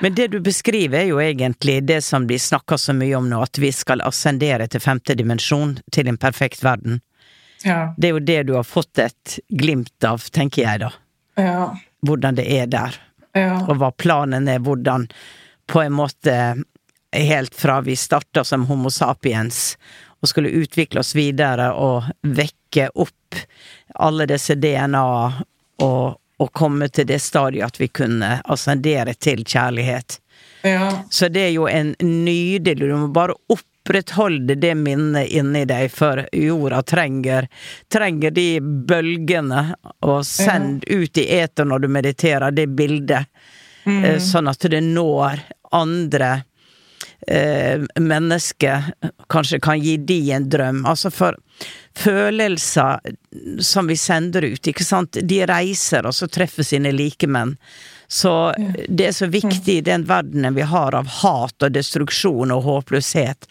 Men 0.00 0.14
det 0.14 0.28
du 0.28 0.38
beskriver, 0.40 1.00
er 1.00 1.10
jo 1.10 1.20
egentlig 1.22 1.80
det 1.88 2.00
som 2.06 2.26
blir 2.26 2.38
snakka 2.38 2.78
så 2.78 2.94
mye 2.94 3.16
om 3.18 3.28
nå, 3.30 3.40
at 3.42 3.58
vi 3.58 3.72
skal 3.74 4.02
ascendere 4.06 4.68
til 4.70 4.82
femte 4.82 5.16
dimensjon, 5.18 5.78
til 5.92 6.08
en 6.08 6.18
perfekt 6.20 6.62
verden. 6.64 7.00
ja. 7.64 7.94
Det 7.96 8.08
er 8.08 8.16
jo 8.16 8.24
det 8.30 8.42
du 8.46 8.54
har 8.54 8.66
fått 8.66 8.98
et 9.02 9.38
glimt 9.48 10.04
av, 10.04 10.22
tenker 10.30 10.62
jeg 10.62 10.84
da. 10.86 10.92
ja. 11.36 11.68
Hvordan 12.06 12.36
det 12.38 12.46
er 12.46 12.66
der. 12.70 13.00
ja. 13.34 13.58
og 13.66 13.76
hva 13.80 13.90
planen 13.90 14.48
er, 14.48 14.60
hvordan 14.62 15.08
på 15.66 15.82
en 15.82 15.92
måte 15.92 16.34
helt 17.12 17.54
fra 17.54 17.80
vi 17.80 17.96
starta 17.96 18.44
som 18.44 18.66
Homo 18.68 18.90
sapiens 18.90 19.76
og 20.20 20.28
skulle 20.28 20.52
utvikle 20.62 21.00
oss 21.00 21.14
videre 21.14 21.72
og 21.74 22.08
vekke 22.22 22.88
opp 22.94 23.38
alle 23.94 24.26
disse 24.30 24.54
DNA 24.58 25.04
og, 25.84 26.18
og 26.38 26.52
komme 26.52 26.88
til 26.88 27.08
det 27.08 27.18
stadiet 27.22 27.66
at 27.66 27.80
vi 27.80 27.88
kunne 27.88 28.38
ascendere 28.44 29.14
til 29.14 29.44
kjærlighet. 29.44 30.20
ja. 30.62 31.04
Så 31.10 31.28
det 31.28 31.48
er 31.48 31.54
jo 31.54 31.68
en 31.68 31.94
nydelig 32.00 32.88
Du 32.88 32.96
må 32.96 33.08
bare 33.08 33.34
opprettholde 33.48 34.54
det 34.54 34.74
minnet 34.74 35.28
inni 35.28 35.64
deg, 35.64 35.90
for 35.90 36.26
jorda 36.32 36.82
trenger, 36.82 37.48
trenger 37.88 38.30
de 38.30 38.60
bølgene, 38.60 39.74
og 40.02 40.26
send 40.26 40.84
ut 40.86 41.18
i 41.18 41.26
eter 41.40 41.64
når 41.64 41.78
du 41.78 41.88
mediterer, 41.88 42.50
det 42.50 42.66
bildet, 42.66 43.26
mm. 43.84 44.20
sånn 44.20 44.50
at 44.52 44.68
det 44.70 44.82
når 44.84 45.40
andre 45.72 46.42
eh, 47.26 47.80
mennesker, 48.00 48.92
kanskje 49.28 49.60
kan 49.60 49.80
gi 49.80 49.96
de 49.96 50.20
en 50.32 50.48
drøm. 50.50 50.84
Altså 50.86 51.10
for 51.10 51.38
følelser 51.98 53.14
som 53.64 53.88
vi 53.90 53.96
sender 53.98 54.44
ut, 54.46 54.66
ikke 54.70 54.86
sant, 54.86 55.18
de 55.22 55.38
reiser 55.48 56.06
og 56.06 56.14
så 56.14 56.28
treffer 56.30 56.66
sine 56.66 56.92
likemenn. 56.94 57.56
Så 58.08 58.32
det 58.88 59.10
er 59.10 59.16
så 59.16 59.28
viktig 59.28 59.74
i 59.80 59.84
den 59.84 60.06
verdenen 60.08 60.56
vi 60.56 60.64
har 60.64 60.96
av 60.96 61.10
hat 61.20 61.66
og 61.66 61.74
destruksjon 61.74 62.54
og 62.54 62.64
håpløshet, 62.64 63.48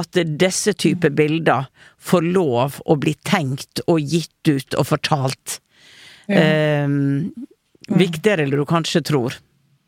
at 0.00 0.20
disse 0.40 0.72
typer 0.72 1.12
bilder 1.12 1.68
får 1.98 2.30
lov 2.38 2.78
å 2.86 2.96
bli 2.96 3.12
tenkt 3.28 3.82
og 3.86 4.00
gitt 4.00 4.48
ut 4.48 4.78
og 4.78 4.88
fortalt. 4.94 5.58
Eh, 6.28 6.88
viktigere 7.88 8.44
enn 8.44 8.54
du 8.54 8.64
kanskje 8.68 9.04
tror. 9.04 9.36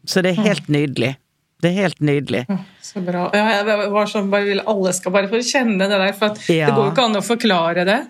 Så 0.05 0.23
det 0.25 0.35
er 0.35 0.49
helt 0.51 0.69
nydelig. 0.73 1.15
Det 1.61 1.68
er 1.68 1.77
helt 1.77 2.01
nydelig. 2.01 2.44
Så 2.83 3.03
bra. 3.05 3.27
Ja, 3.37 3.44
jeg 3.61 3.90
var 3.92 4.09
sånn, 4.09 4.31
bare 4.33 4.49
vil 4.49 4.62
alle 4.64 4.92
skal 4.96 5.12
bare 5.12 5.29
få 5.29 5.42
kjenne 5.44 5.88
det 5.90 5.99
der, 6.01 6.12
for 6.16 6.37
Ja. 6.49 6.70
det 6.70 6.77
går 6.77 6.87
jo 6.87 6.92
ikke 6.94 7.05
an 7.05 7.20
å 7.20 7.25
forklare 7.25 7.85
det. 7.88 8.01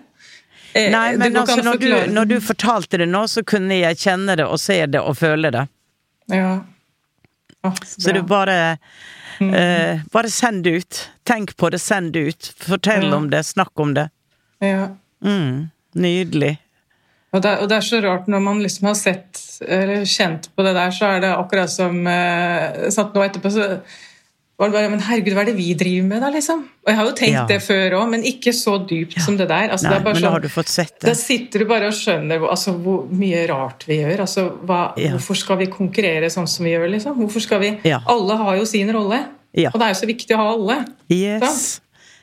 Eh, 0.73 0.91
Nei, 0.91 1.17
men 1.19 1.35
altså, 1.35 1.59
når 1.63 1.79
du, 1.81 1.89
når 2.13 2.29
du 2.29 2.35
fortalte 2.39 3.01
det 3.01 3.09
nå, 3.11 3.25
så 3.27 3.43
kunne 3.43 3.75
jeg 3.75 3.99
kjenne 3.99 4.37
det 4.39 4.45
og 4.47 4.59
se 4.61 4.77
det 4.87 5.01
og 5.03 5.17
føle 5.19 5.51
det. 5.51 5.65
Ja. 6.31 6.61
Å, 7.61 7.73
så 7.83 8.05
Så 8.07 8.13
du 8.15 8.21
bare 8.25 8.55
eh, 9.41 9.99
Bare 10.13 10.29
send 10.31 10.63
det 10.63 10.71
ut. 10.79 11.01
Tenk 11.27 11.57
på 11.57 11.69
det, 11.69 11.81
send 11.83 12.13
det 12.15 12.19
ut. 12.31 12.51
Fortell 12.57 13.09
mm. 13.09 13.17
om 13.17 13.29
det, 13.29 13.43
snakk 13.51 13.79
om 13.79 13.93
det. 13.97 14.09
ja. 14.63 14.89
Mm, 15.21 15.69
nydelig. 15.93 16.55
Og 17.33 17.41
det, 17.41 17.51
og 17.63 17.69
det 17.71 17.77
er 17.77 17.85
så 17.87 18.01
rart 18.03 18.25
når 18.27 18.41
man 18.43 18.59
liksom 18.61 18.87
har 18.89 18.95
sett 18.99 19.39
eller 19.61 20.03
kjent 20.09 20.49
på 20.55 20.63
det 20.65 20.73
der, 20.75 20.91
så 20.91 21.05
er 21.15 21.21
det 21.23 21.29
akkurat 21.37 21.69
som 21.71 22.01
eh, 22.09 22.89
satt 22.91 23.13
Nå 23.15 23.21
etterpå 23.23 23.51
så 23.53 23.67
var 24.61 24.69
det 24.69 24.75
bare 24.75 24.89
Men 24.91 24.99
herregud, 25.01 25.33
hva 25.33 25.41
er 25.41 25.47
det 25.49 25.55
vi 25.57 25.71
driver 25.73 26.05
med, 26.05 26.19
da, 26.21 26.27
liksom? 26.29 26.59
Og 26.83 26.89
jeg 26.91 26.97
har 26.99 27.07
jo 27.07 27.13
tenkt 27.17 27.33
Ja. 27.33 27.45
det 27.49 27.57
før 27.65 27.95
òg, 27.97 28.09
men 28.11 28.21
ikke 28.29 28.51
så 28.53 28.75
dypt 28.85 29.15
som 29.23 29.37
det 29.39 29.47
der. 29.49 29.71
Altså, 29.73 29.87
Nei, 29.89 29.95
det 29.97 30.03
men 30.05 30.19
sånn, 30.19 30.31
har 30.35 30.43
du 30.43 30.49
fått 30.53 30.69
sett 30.69 30.91
det. 30.99 31.07
Da 31.07 31.13
sitter 31.17 31.63
du 31.63 31.65
bare 31.71 31.87
og 31.89 31.95
skjønner 31.97 32.43
altså, 32.45 32.75
hvor 32.83 33.07
mye 33.09 33.41
rart 33.49 33.87
vi 33.89 33.97
gjør. 34.03 34.19
Altså, 34.27 34.43
hva, 34.69 34.81
Ja. 35.01 35.15
Hvorfor 35.15 35.39
skal 35.39 35.57
vi 35.63 35.65
konkurrere 35.71 36.29
sånn 36.29 36.45
som 36.51 36.65
vi 36.67 36.75
gjør? 36.75 36.89
Liksom? 36.93 37.15
Hvorfor 37.23 37.41
skal 37.41 37.59
vi 37.63 37.71
Ja. 37.89 38.01
Alle 38.05 38.37
har 38.37 38.55
jo 38.59 38.65
sin 38.69 38.91
rolle, 38.93 39.23
Ja. 39.57 39.71
og 39.73 39.79
det 39.79 39.87
er 39.87 39.93
jo 39.95 40.01
så 40.05 40.11
viktig 40.11 40.35
å 40.37 40.37
ha 40.43 40.51
alle. 40.53 40.85
Yes. 41.09 41.81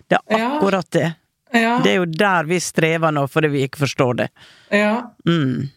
Det 0.08 0.18
er 0.30 0.38
Ja. 0.38 0.58
akkurat 0.60 0.90
det. 0.90 1.14
Ja, 1.52 1.78
Det 1.82 1.90
er 1.92 1.96
jo 2.02 2.04
der 2.04 2.44
vi 2.44 2.58
strever 2.60 3.10
nå, 3.14 3.26
fordi 3.30 3.48
vi 3.48 3.62
ikke 3.68 3.78
forstår 3.86 4.16
det. 4.16 4.28
ja, 4.70 5.02
Mm. 5.26 5.68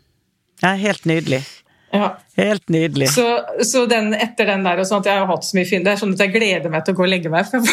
Ja, 0.61 0.73
helt 0.77 1.05
nydelig. 1.05 1.41
ja. 1.93 2.09
Helt 2.37 2.69
nydelig. 2.69 3.09
Så, 3.09 3.23
så 3.63 3.85
den, 3.89 4.13
etter 4.13 4.45
den 4.45 4.63
der 4.63 4.79
og 4.79 4.85
sånn 4.87 4.99
at 5.01 5.05
Jeg 5.09 5.19
har 5.19 5.27
hatt 5.27 5.43
så 5.43 5.57
mye 5.57 5.65
fin 5.67 5.83
Det 5.83 5.91
er 5.91 5.97
sånn 5.99 6.13
at 6.15 6.19
jeg 6.23 6.31
gleder 6.33 6.69
meg 6.71 6.85
til 6.85 6.93
å 6.93 6.97
gå 6.97 7.03
og 7.03 7.09
legge 7.11 7.29
meg. 7.29 7.45
For 7.45 7.59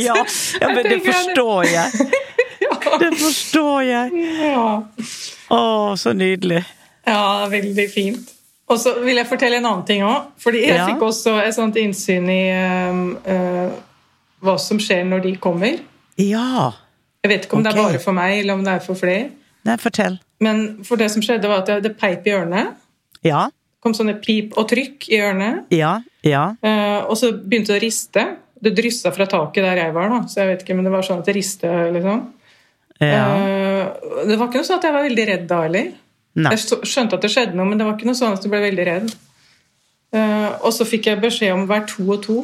Ja, 0.00 0.16
ja 0.60 0.68
men 0.74 0.84
det 0.86 1.00
forstår 1.04 1.64
jeg. 1.64 1.90
Det 3.00 3.10
forstår 3.18 3.82
jeg. 3.84 4.20
ja. 4.40 4.82
Å, 5.52 5.58
så 5.98 6.12
nydelig. 6.16 6.62
ja, 7.06 7.46
veldig 7.50 7.86
fint. 7.92 8.30
Og 8.70 8.78
så 8.80 8.92
vil 9.02 9.18
jeg 9.18 9.26
fortelle 9.28 9.58
en 9.58 9.66
annen 9.66 9.84
ting 9.88 10.02
òg. 10.06 10.28
Fordi 10.40 10.60
jeg 10.64 10.76
Ja. 10.78 10.86
fikk 10.86 11.02
også 11.02 11.34
et 11.42 11.54
sånt 11.56 11.76
innsyn 11.80 12.28
i 12.30 12.40
uh, 12.54 13.00
uh, 13.26 13.72
hva 14.44 14.56
som 14.60 14.80
skjer 14.82 15.04
når 15.08 15.24
de 15.26 15.34
kommer. 15.42 15.80
Ja. 16.20 16.72
Jeg 17.24 17.32
vet 17.34 17.46
ikke 17.46 17.58
om 17.58 17.64
det 17.64 17.72
er 17.74 17.80
bare 17.80 18.00
for 18.02 18.16
meg, 18.16 18.38
eller 18.40 18.56
om 18.56 18.64
det 18.64 18.74
er 18.78 18.84
for 18.84 18.98
flere. 18.98 19.30
Nei, 19.68 19.76
fortell. 19.80 20.18
Men 20.40 20.62
for 20.88 21.00
det 21.00 21.10
som 21.12 21.24
skjedde, 21.24 21.48
var 21.50 21.62
at 21.62 21.68
jeg 21.68 21.82
hadde 21.82 21.94
peip 22.00 22.28
i 22.28 22.32
ørene. 22.36 22.68
Ja. 23.26 23.48
kom 23.80 23.94
sånne 23.96 24.14
pip 24.20 24.56
og 24.60 24.68
trykk 24.68 25.06
i 25.08 25.18
ørene. 25.20 25.50
Ja. 25.72 25.98
Ja. 26.24 26.50
Eh, 26.60 27.00
og 27.06 27.16
så 27.16 27.30
begynte 27.32 27.72
det 27.72 27.78
å 27.78 27.84
riste. 27.84 28.24
Det 28.60 28.74
dryssa 28.76 29.12
fra 29.16 29.24
taket 29.28 29.64
der 29.64 29.78
jeg 29.80 29.94
var, 29.96 30.10
da. 30.12 30.20
så 30.28 30.42
jeg 30.42 30.50
vet 30.50 30.64
ikke, 30.64 30.76
men 30.76 30.84
det 30.84 30.92
var 30.92 31.04
sånn 31.06 31.22
at 31.22 31.28
det 31.30 31.34
riste, 31.36 31.68
liksom. 31.96 32.26
ja. 33.00 33.24
Eh, 33.36 34.26
det 34.28 34.36
var 34.36 34.50
ikke 34.50 34.60
noe 34.60 34.68
sånn 34.68 34.80
at 34.80 34.84
jeg 34.84 34.96
var 34.96 35.06
veldig 35.08 35.26
redd 35.30 35.46
da 35.48 35.62
heller. 35.64 35.92
Jeg 36.36 36.60
skjønte 36.86 37.16
at 37.16 37.24
det 37.24 37.30
skjedde 37.32 37.56
noe, 37.56 37.66
men 37.68 37.80
det 37.80 37.86
var 37.88 37.96
ikke 37.96 38.08
noe 38.08 38.18
sånn 38.18 38.36
at 38.36 38.44
jeg 38.44 38.52
ble 38.52 38.60
veldig 38.62 38.86
redd. 38.86 39.14
Eh, 40.12 40.48
og 40.60 40.72
så 40.76 40.86
fikk 40.88 41.08
jeg 41.08 41.22
beskjed 41.22 41.54
om 41.54 41.64
hver 41.70 41.86
to 41.88 42.04
og 42.06 42.20
to. 42.26 42.38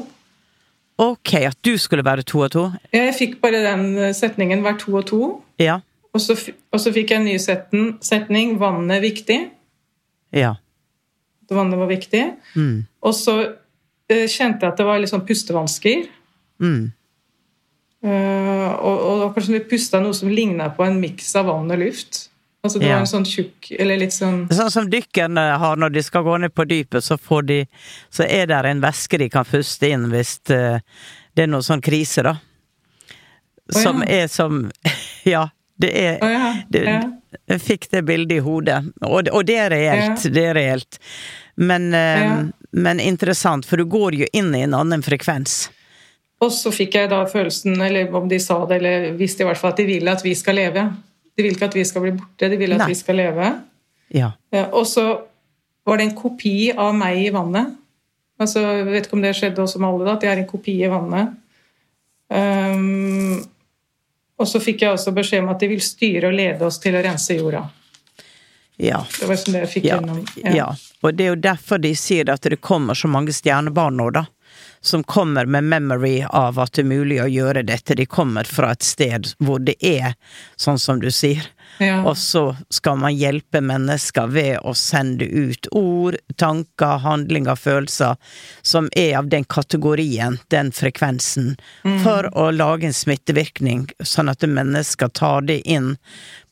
Ok, 0.99 1.35
at 1.45 1.59
du 1.65 1.75
skulle 1.79 2.05
være 2.05 2.25
to 2.25 2.41
og 2.47 2.51
to? 2.55 2.71
Jeg 2.93 3.15
fikk 3.19 3.41
bare 3.43 3.61
den 3.65 3.99
eh, 3.99 4.15
setningen 4.17 4.63
'vær 4.65 4.79
to 4.81 4.97
og 4.97 5.05
to'. 5.11 5.41
Ja. 5.61 5.81
Og 6.13 6.21
så, 6.21 6.53
og 6.73 6.81
så 6.81 6.93
fikk 6.93 7.11
jeg 7.11 7.21
en 7.21 7.29
ny 7.29 7.37
setten, 7.37 7.99
setning 8.01 8.59
'vannet 8.61 8.97
er 8.97 9.01
viktig'. 9.01 9.51
Ja. 10.33 10.55
Vannet 11.51 11.79
var 11.79 11.87
viktig. 11.87 12.25
Mm. 12.55 12.87
Og 13.03 13.15
så 13.15 13.53
eh, 14.09 14.27
kjente 14.29 14.65
jeg 14.65 14.73
at 14.73 14.79
det 14.79 14.87
var 14.87 14.99
litt 14.99 15.13
sånn 15.13 15.27
pustevansker. 15.27 16.09
Mm. 16.59 16.93
Uh, 18.07 18.71
og, 18.77 18.97
og 19.01 19.13
det 19.13 19.23
var 19.25 19.35
kanskje 19.35 19.55
vi 19.57 19.69
pusta 19.71 20.01
noe 20.01 20.15
som 20.15 20.31
ligna 20.31 20.69
på 20.71 20.85
en 20.85 21.01
miks 21.01 21.33
av 21.37 21.49
vann 21.49 21.71
og 21.73 21.81
luft. 21.81 22.29
Altså 22.67 22.81
du 22.83 22.87
Ja. 22.87 22.97
har 22.97 23.05
en 23.05 23.11
sånn 23.11 23.27
tjukk 23.29 23.71
Eller 23.79 24.01
litt 24.01 24.15
sånn 24.15 24.49
Sånn 24.51 24.73
som 24.75 24.91
dykkerne 24.91 25.45
har 25.63 25.79
når 25.79 25.95
de 25.95 26.03
skal 26.03 26.25
gå 26.27 26.37
ned 26.43 26.55
på 26.55 26.67
dypet, 26.67 27.05
så, 27.05 27.17
får 27.19 27.47
de, 27.47 27.61
så 28.11 28.27
er 28.27 28.51
det 28.51 28.59
en 28.67 28.83
væske 28.83 29.19
de 29.23 29.29
kan 29.31 29.47
puste 29.47 29.89
inn 29.89 30.09
hvis 30.11 30.39
eh, 30.51 30.81
det 31.37 31.45
er 31.45 31.51
noe 31.53 31.63
sånn 31.63 31.83
krise, 31.85 32.25
da. 32.27 32.37
Å, 33.71 33.79
Som 33.79 34.03
ja. 34.03 34.25
er 34.25 34.27
som 34.33 34.67
Ja, 35.35 35.49
det 35.77 35.93
er 36.01 36.19
oh, 36.25 36.33
ja, 36.33 36.53
det. 36.73 36.85
Jeg 37.47 37.61
fikk 37.61 37.91
det 37.93 38.03
bildet 38.09 38.39
i 38.39 38.45
hodet, 38.45 38.79
og, 39.05 39.29
og 39.29 39.43
det 39.47 39.57
er 39.61 39.71
reelt. 39.75 40.23
Det 40.33 40.45
er 40.49 40.55
reelt. 40.57 40.99
Men, 41.57 41.91
eh, 41.95 42.47
men 42.73 43.01
interessant, 43.01 43.67
for 43.69 43.77
du 43.77 43.85
går 43.85 44.15
jo 44.23 44.29
inn 44.33 44.55
i 44.57 44.63
en 44.65 44.77
annen 44.79 45.05
frekvens. 45.05 45.67
Og 46.41 46.53
så 46.53 46.73
fikk 46.73 46.97
jeg 46.99 47.11
da 47.13 47.23
følelsen, 47.29 47.77
eller 47.81 48.13
om 48.17 48.29
de 48.29 48.39
sa 48.41 48.59
det, 48.69 48.81
eller 48.81 49.13
visste 49.17 49.45
i 49.45 49.49
hvert 49.49 49.61
fall 49.61 49.73
at 49.73 49.81
de 49.81 49.87
vil 49.89 50.09
at 50.13 50.25
vi 50.25 50.35
skal 50.37 50.59
leve. 50.59 50.87
De 51.37 51.45
vil 51.45 51.53
ikke 51.57 51.69
at 51.69 51.75
vi 51.77 51.85
skal 51.85 52.03
bli 52.07 52.13
borte, 52.17 52.49
de 52.49 52.57
vil 52.61 52.73
at 52.77 52.85
Nei. 52.85 52.91
vi 52.93 52.99
skal 52.99 53.19
leve. 53.21 53.49
Ja. 54.15 54.31
Og 54.73 54.87
så 54.89 55.05
var 55.87 55.99
det 56.01 56.07
en 56.09 56.15
kopi 56.19 56.71
av 56.73 56.95
meg 56.97 57.19
i 57.27 57.33
vannet. 57.35 57.75
Altså, 58.41 58.61
jeg 58.61 58.87
vet 58.89 59.07
ikke 59.07 59.17
om 59.17 59.25
det 59.25 59.35
skjedde 59.37 59.63
også 59.63 59.81
med 59.81 59.89
alle, 59.89 60.07
da, 60.09 60.15
at 60.17 60.25
jeg 60.27 60.33
er 60.35 60.41
en 60.43 60.49
kopi 60.51 60.75
i 60.85 60.89
vannet. 60.93 61.35
Um, 62.29 63.39
og 64.37 64.49
så 64.51 64.61
fikk 64.61 64.83
jeg 64.85 64.93
også 64.97 65.13
beskjed 65.17 65.45
om 65.45 65.53
at 65.55 65.63
de 65.63 65.69
vil 65.71 65.83
styre 65.85 66.29
og 66.29 66.37
lede 66.37 66.67
oss 66.67 66.81
til 66.83 66.97
å 66.99 67.03
rense 67.05 67.37
jorda. 67.39 67.63
Ja. 68.83 68.99
Det 69.21 69.29
var 69.31 69.39
som 69.41 69.55
det 69.55 69.63
jeg 69.65 69.71
fikk 69.73 69.87
Ja, 69.89 69.97
gjennom. 70.01 70.25
ja. 70.53 70.67
Og 71.05 71.15
det 71.17 71.25
er 71.25 71.31
jo 71.33 71.39
derfor 71.41 71.81
de 71.81 71.95
sier 71.97 72.29
at 72.33 72.45
det 72.45 72.59
kommer 72.61 72.99
så 72.99 73.09
mange 73.09 73.33
stjernebarn 73.33 73.97
nå, 73.97 74.11
da. 74.13 74.27
Som 74.81 75.05
kommer 75.05 75.47
med 75.47 75.65
memory 75.65 76.25
av 76.29 76.59
at 76.63 76.77
det 76.77 76.85
er 76.85 76.91
mulig 76.91 77.21
å 77.23 77.31
gjøre 77.31 77.65
dette. 77.67 77.97
De 77.99 78.07
kommer 78.07 78.45
fra 78.49 78.73
et 78.75 78.87
sted 78.87 79.33
hvor 79.39 79.63
det 79.63 79.77
er 79.85 80.15
sånn 80.57 80.79
som 80.79 81.01
du 81.03 81.11
sier. 81.11 81.45
Ja. 81.79 82.01
Og 82.09 82.17
så 82.17 82.57
skal 82.71 82.97
man 83.03 83.17
hjelpe 83.17 83.61
mennesker 83.61 84.31
ved 84.33 84.63
å 84.65 84.73
sende 84.79 85.27
ut 85.27 85.69
ord, 85.77 86.17
tanker, 86.41 87.03
handlinger, 87.05 87.57
følelser 87.57 88.17
som 88.63 88.89
er 88.97 89.19
av 89.19 89.29
den 89.29 89.45
kategorien, 89.45 90.39
den 90.49 90.73
frekvensen, 90.73 91.57
for 92.05 92.31
å 92.33 92.49
lage 92.55 92.89
en 92.89 92.97
smittevirkning, 92.97 93.87
sånn 94.01 94.33
at 94.33 94.47
mennesker 94.47 95.13
tar 95.13 95.45
det 95.51 95.61
inn 95.69 95.97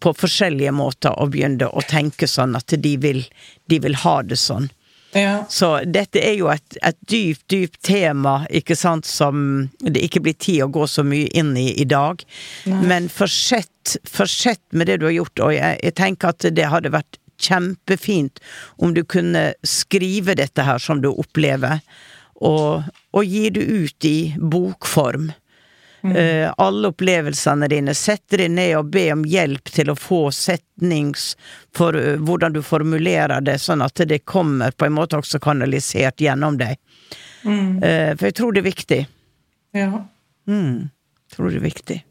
på 0.05 0.13
forskjellige 0.19 0.75
måter 0.77 1.17
og 1.17 1.33
begynner 1.33 1.73
å 1.73 1.85
tenke 1.89 2.29
sånn 2.29 2.57
at 2.59 2.77
de 2.77 2.97
vil, 3.01 3.25
de 3.71 3.81
vil 3.81 3.97
ha 4.05 4.19
det 4.23 4.41
sånn. 4.41 4.69
Ja. 5.15 5.45
Så 5.49 5.69
dette 5.87 6.19
er 6.19 6.35
jo 6.39 6.49
et, 6.53 6.79
et 6.83 6.99
dypt, 7.11 7.45
dypt 7.53 7.81
tema, 7.87 8.41
ikke 8.51 8.77
sant, 8.79 9.07
som 9.07 9.69
det 9.81 10.03
ikke 10.09 10.25
blir 10.27 10.39
tid 10.39 10.65
å 10.65 10.73
gå 10.75 10.89
så 10.91 11.05
mye 11.07 11.31
inn 11.39 11.55
i 11.59 11.69
i 11.81 11.87
dag. 11.89 12.25
Men 12.67 13.07
fortsett, 13.13 13.97
fortsett 14.09 14.63
med 14.73 14.91
det 14.91 14.99
du 15.01 15.07
har 15.09 15.15
gjort, 15.15 15.45
og 15.47 15.55
jeg, 15.55 15.79
jeg 15.87 15.97
tenker 16.01 16.35
at 16.35 16.49
det 16.57 16.67
hadde 16.73 16.95
vært 16.95 17.21
kjempefint 17.45 18.41
om 18.83 18.95
du 18.95 19.03
kunne 19.07 19.53
skrive 19.67 20.37
dette 20.39 20.67
her 20.67 20.83
som 20.83 21.03
du 21.03 21.11
opplever, 21.13 21.83
og, 22.45 22.91
og 23.15 23.25
gi 23.25 23.49
det 23.55 23.65
ut 23.65 24.09
i 24.09 24.19
bokform. 24.39 25.31
Eh, 26.05 26.53
alle 26.57 26.89
opplevelsene 26.89 27.69
dine. 27.69 27.95
Sette 27.97 28.37
deg 28.37 28.51
ned 28.53 28.75
og 28.77 28.91
be 28.93 29.07
om 29.15 29.23
hjelp 29.25 29.71
til 29.73 29.89
å 29.89 29.97
få 29.97 30.27
setnings 30.37 31.31
for 31.75 31.97
uh, 31.97 32.19
hvordan 32.21 32.53
du 32.53 32.61
formulerer 32.63 33.41
det, 33.41 33.57
sånn 33.63 33.81
at 33.85 34.03
det 34.09 34.21
kommer 34.29 34.75
på 34.77 34.85
en 34.85 34.97
måte 34.99 35.17
også 35.17 35.41
kanalisert 35.41 36.21
gjennom 36.21 36.59
deg. 36.61 36.77
Eh, 37.45 38.13
for 38.17 38.29
jeg 38.29 38.37
tror 38.37 38.53
det 38.53 38.65
er 38.65 38.71
viktig. 38.71 39.01
ja. 39.73 40.05
Mm. 40.45 40.91
Tror 41.33 41.49
det 41.51 41.57
er 41.57 41.65
viktig. 41.65 42.03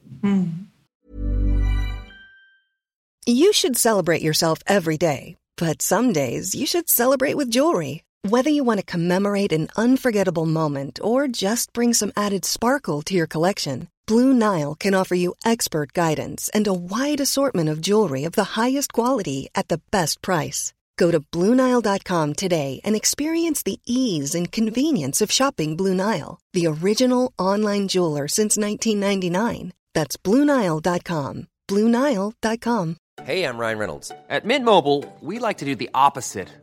You 3.27 3.53
should 3.53 3.77
celebrate 3.77 4.23
yourself 4.23 4.59
every 4.65 4.97
day, 4.97 5.35
but 5.55 5.81
some 5.81 6.11
days 6.13 6.55
you 6.55 6.65
should 6.65 6.89
celebrate 6.89 7.37
with 7.37 7.51
jewelry. 7.51 8.01
Whether 8.25 8.49
you 8.49 8.63
want 8.63 8.79
to 8.79 8.85
commemorate 8.85 9.51
an 9.51 9.67
unforgettable 9.75 10.45
moment 10.45 10.97
or 11.03 11.27
just 11.27 11.73
bring 11.73 11.93
some 11.93 12.13
added 12.15 12.45
sparkle 12.45 13.01
to 13.01 13.13
your 13.13 13.27
collection, 13.27 13.89
Blue 14.07 14.33
Nile 14.33 14.75
can 14.75 14.93
offer 14.93 15.13
you 15.13 15.35
expert 15.43 15.91
guidance 15.91 16.49
and 16.53 16.65
a 16.65 16.73
wide 16.73 17.19
assortment 17.19 17.67
of 17.67 17.81
jewelry 17.81 18.23
of 18.23 18.31
the 18.31 18.55
highest 18.55 18.93
quality 18.93 19.49
at 19.53 19.67
the 19.67 19.81
best 19.91 20.21
price. 20.21 20.73
Go 20.95 21.11
to 21.11 21.19
BlueNile.com 21.19 22.35
today 22.35 22.79
and 22.85 22.95
experience 22.95 23.61
the 23.61 23.81
ease 23.85 24.33
and 24.33 24.53
convenience 24.53 25.19
of 25.19 25.29
shopping 25.29 25.75
Blue 25.75 25.93
Nile, 25.93 26.39
the 26.53 26.67
original 26.67 27.33
online 27.37 27.89
jeweler 27.89 28.29
since 28.29 28.55
1999. 28.55 29.73
That's 29.93 30.15
BlueNile.com. 30.15 31.47
BlueNile.com. 31.67 32.97
Hey, 33.23 33.43
I'm 33.43 33.57
Ryan 33.57 33.79
Reynolds. 33.79 34.11
At 34.29 34.45
Mint 34.45 34.63
Mobile, 34.65 35.03
we 35.19 35.39
like 35.39 35.57
to 35.57 35.65
do 35.65 35.75
the 35.75 35.89
opposite 35.93 36.49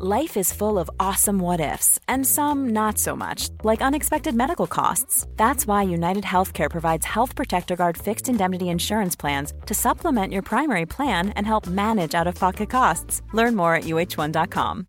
Life 0.00 0.38
is 0.38 0.52
full 0.54 0.78
of 0.78 0.90
awesome 0.98 1.38
what 1.38 1.60
ifs, 1.60 2.00
and 2.08 2.26
some 2.26 2.70
not 2.70 2.98
so 2.98 3.14
much, 3.14 3.50
like 3.62 3.82
unexpected 3.82 4.34
medical 4.34 4.66
costs. 4.66 5.26
That's 5.36 5.66
why 5.66 5.82
United 5.82 6.24
Healthcare 6.24 6.70
provides 6.70 7.04
Health 7.04 7.36
Protector 7.36 7.76
Guard 7.76 7.98
fixed 7.98 8.28
indemnity 8.28 8.70
insurance 8.70 9.14
plans 9.14 9.52
to 9.66 9.74
supplement 9.74 10.32
your 10.32 10.40
primary 10.42 10.86
plan 10.86 11.28
and 11.36 11.46
help 11.46 11.66
manage 11.66 12.14
out 12.14 12.26
of 12.26 12.34
pocket 12.36 12.70
costs. 12.70 13.20
Learn 13.34 13.54
more 13.54 13.74
at 13.74 13.84
uh1.com. 13.84 14.86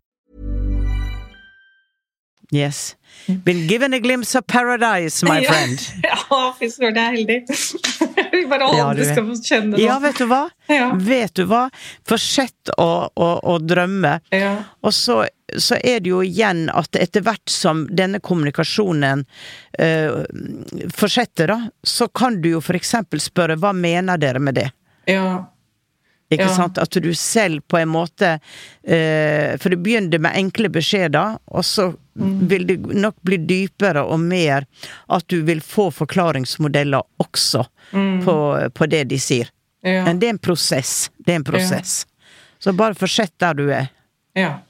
Yes. 2.50 2.96
Been 3.44 3.66
given 3.66 3.92
a 3.94 4.00
glimpse 4.00 4.34
of 4.34 4.46
paradise, 4.46 5.22
my 5.22 5.44
friend. 5.48 5.92
Ja, 6.04 6.52
fy 6.58 6.68
søren, 6.68 6.96
jeg 6.96 7.46
er. 8.38 8.42
Vi 8.42 8.48
bare 8.50 8.68
Ja, 8.74 8.88
alle 8.90 9.00
ja, 9.00 9.06
er. 9.06 9.12
skal 9.14 9.26
få 9.30 9.36
kjenne 9.48 9.80
Ja, 9.80 9.94
det. 9.98 10.08
vet 10.08 10.18
du 10.22 10.26
hva? 10.30 10.42
Ja. 10.72 10.90
Vet 10.98 11.34
du 11.38 11.44
hva? 11.50 11.62
Fortsett 12.08 12.72
å, 12.78 12.90
å, 13.14 13.30
å 13.54 13.56
drømme. 13.62 14.16
Ja. 14.34 14.52
Og 14.82 14.94
så, 14.96 15.22
så 15.56 15.78
er 15.80 16.00
det 16.04 16.10
jo 16.12 16.22
igjen 16.26 16.66
at 16.72 16.96
etter 16.96 17.24
hvert 17.26 17.50
som 17.52 17.84
denne 17.94 18.20
kommunikasjonen 18.24 19.24
uh, 19.80 20.22
fortsetter, 20.94 21.52
da, 21.52 21.58
så 21.82 22.08
kan 22.08 22.40
du 22.42 22.50
jo 22.56 22.60
for 22.64 22.76
eksempel 22.78 23.20
spørre 23.22 23.56
hva 23.60 23.72
mener 23.76 24.18
dere 24.20 24.40
med 24.42 24.58
det? 24.60 24.68
Ja. 25.10 25.44
Ikke 26.34 26.48
Ja. 26.50 26.54
sant? 26.56 26.78
At 26.78 26.90
du 27.02 27.10
selv 27.14 27.62
på 27.70 27.78
en 27.80 27.88
måte 27.94 28.34
eh, 28.84 29.56
For 29.60 29.70
det 29.70 29.78
begynner 29.82 30.18
med 30.20 30.36
enkle 30.36 30.68
beskjeder, 30.68 31.38
og 31.50 31.64
så 31.64 31.94
Mm. 32.14 32.46
vil 32.48 32.64
det 32.68 32.76
nok 32.94 33.16
bli 33.26 33.36
dypere 33.42 34.04
og 34.06 34.20
mer 34.20 34.62
at 35.10 35.24
du 35.26 35.40
vil 35.42 35.58
få 35.60 35.88
forklaringsmodeller 35.90 37.02
også 37.18 37.64
på, 38.24 38.34
på 38.70 38.86
det 38.88 39.00
de 39.10 39.18
sier. 39.18 39.48
Mm. 39.82 39.90
Ja. 39.90 40.04
Men 40.04 40.20
det 40.20 40.28
er 40.28 40.30
en 40.36 40.38
prosess. 40.38 41.10
Det 41.26 41.32
er 41.34 41.40
en 41.40 41.44
prosess. 41.48 42.06
Så 42.62 42.72
bare 42.72 42.94
fortsett 42.94 43.32
der 43.42 43.54
du 43.58 43.64
er. 43.70 43.88
ja. 44.36 44.60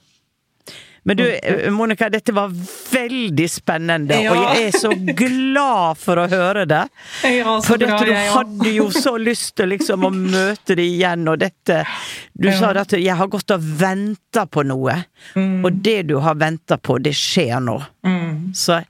Men 1.07 1.17
du, 1.17 1.23
eh, 1.31 1.69
Monica, 1.69 2.07
dette 2.09 2.33
var 2.33 2.49
veldig 2.91 3.45
spennende, 3.49 4.15
Ja. 4.23 4.31
og 4.33 4.55
jeg 4.55 4.67
er 4.71 4.77
så 4.79 4.89
glad 5.15 5.97
for 6.01 6.17
å 6.17 6.27
høre 6.31 6.63
det. 6.65 6.79
Ja, 7.23 7.59
For 7.61 7.77
bra, 7.77 7.87
dette, 7.91 8.05
du 8.05 8.11
jeg 8.11 8.25
ja. 8.25 8.33
hadde 8.33 8.71
jo 8.73 8.87
så 8.89 9.13
lyst 9.21 9.53
til 9.55 9.69
liksom 9.69 10.01
å 10.07 10.09
møte 10.11 10.75
det 10.75 10.87
igjen, 10.89 11.27
og 11.29 11.37
dette 11.39 11.85
Du 12.37 12.49
sa 12.51 12.71
at 12.71 12.89
'jeg 12.89 13.15
har 13.15 13.27
gått 13.27 13.51
og 13.51 13.61
venta 13.61 14.45
på 14.45 14.65
noe', 14.65 15.05
Mm. 15.35 15.63
og 15.65 15.81
det 15.83 16.07
du 16.07 16.19
har 16.19 16.35
venta 16.35 16.77
på, 16.77 16.97
det 17.01 17.13
skjer 17.13 17.61
nå. 17.61 17.85
Så 18.53 18.83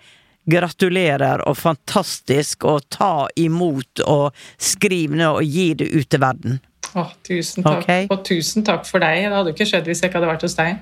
gratulerer, 0.48 1.42
og 1.48 1.58
fantastisk, 1.58 2.66
og 2.66 2.88
ta 2.90 3.28
imot, 3.36 4.00
og 4.08 4.34
skriv 4.62 5.12
ned, 5.12 5.28
og 5.28 5.44
gi 5.44 5.74
det 5.74 5.92
ut 5.94 6.10
til 6.10 6.20
verden. 6.20 6.60
Å, 6.96 7.10
tusen 7.28 7.66
takk. 7.66 7.82
Okay. 7.84 8.06
Og 8.14 8.22
tusen 8.24 8.64
takk 8.64 8.86
for 8.88 9.04
deg. 9.04 9.26
Det 9.26 9.36
hadde 9.36 9.52
jo 9.52 9.56
ikke 9.58 9.68
skjedd 9.68 9.88
hvis 9.90 10.02
jeg 10.02 10.12
ikke 10.12 10.22
hadde 10.22 10.30
vært 10.30 10.46
hos 10.48 10.56
deg. 10.56 10.78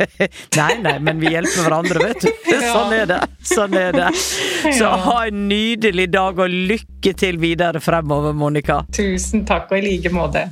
Nei, 0.56 0.70
nei, 0.80 0.94
men 1.04 1.18
vi 1.20 1.28
hjelper 1.34 1.66
hverandre, 1.66 2.00
vet 2.00 2.22
du. 2.24 2.30
Sånn 2.72 2.94
er 2.96 3.10
det. 3.10 3.18
Sånn 3.44 3.74
er 3.76 3.92
det. 3.92 4.06
Så 4.16 4.88
ha 5.04 5.16
en 5.28 5.42
nydelig 5.50 6.06
dag, 6.14 6.40
og 6.40 6.48
lykke 6.48 7.12
til 7.20 7.36
videre 7.42 7.82
fremover, 7.84 8.32
Monica. 8.32 8.78
Tusen 8.96 9.44
takk, 9.44 9.68
og 9.68 9.82
i 9.82 9.90
like 9.90 10.12
måte. 10.14 10.46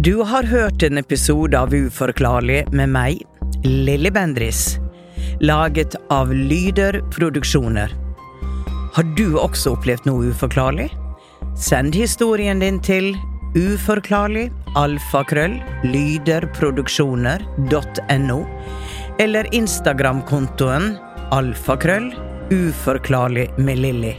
Du 0.00 0.22
har 0.24 0.46
hørt 0.48 0.86
en 0.86 1.02
episode 1.02 1.58
av 1.58 1.74
Uforklarlig 1.74 2.62
med 2.70 2.94
meg, 2.94 3.26
Lilly 3.66 4.14
Bendris. 4.14 4.78
Laget 5.42 5.98
av 6.14 6.30
Lyder 6.30 7.02
Produksjoner. 7.10 7.98
Har 8.94 9.06
du 9.18 9.36
også 9.38 9.74
opplevd 9.76 10.06
noe 10.08 10.30
uforklarlig? 10.32 10.88
Send 11.60 11.92
historien 11.94 12.58
din 12.62 12.78
til 12.80 13.18
uforklarlig 13.52 14.46
alfakrøll 14.80 15.58
lyderproduksjoner.no 15.84 18.38
eller 19.20 19.44
Instagram-kontoen 19.58 20.96
alfakrøll 21.36 22.08
uforklarlig 22.48 23.44
med 23.60 23.76
Lilly. 23.84 24.14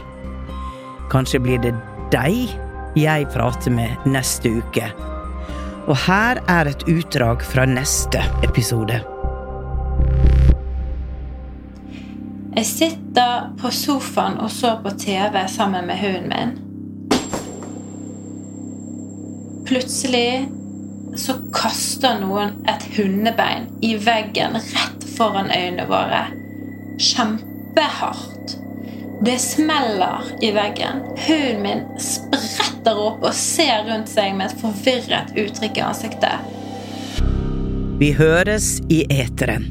Kanskje 1.10 1.42
blir 1.42 1.58
det 1.66 1.74
deg 2.14 2.46
jeg 2.94 3.26
prater 3.34 3.74
med 3.74 3.90
neste 4.06 4.62
uke. 4.62 4.86
Og 5.90 5.98
her 6.06 6.38
er 6.46 6.70
et 6.70 6.86
utdrag 6.86 7.42
fra 7.42 7.66
neste 7.66 8.22
episode. 8.46 9.02
Jeg 12.54 12.66
sitter 12.70 13.50
på 13.58 13.66
sofaen 13.74 14.38
og 14.38 14.46
så 14.52 14.76
på 14.84 14.90
TV 14.94 15.48
sammen 15.50 15.86
med 15.90 15.98
hunden 15.98 16.28
min. 16.30 16.71
Plutselig 19.72 20.48
så 21.16 21.32
kaster 21.54 22.18
noen 22.20 22.58
et 22.68 22.82
hundebein 22.92 23.70
i 23.80 23.94
veggen 23.96 24.58
rett 24.58 25.06
foran 25.16 25.48
øynene 25.48 25.86
våre. 25.88 26.18
Kjempehardt. 27.00 28.52
Det 29.24 29.38
smeller 29.40 30.28
i 30.44 30.52
veggen. 30.52 31.00
Hunden 31.24 31.64
min 31.64 31.82
spretter 31.96 33.00
opp 33.00 33.24
og 33.24 33.32
ser 33.32 33.88
rundt 33.88 34.12
seg 34.12 34.36
med 34.36 34.50
et 34.52 34.60
forvirret 34.60 35.32
uttrykk 35.40 35.80
i 35.80 35.86
ansiktet. 35.88 36.52
Vi 37.96 38.12
høres 38.20 38.74
i 38.92 39.06
eteren. 39.08 39.70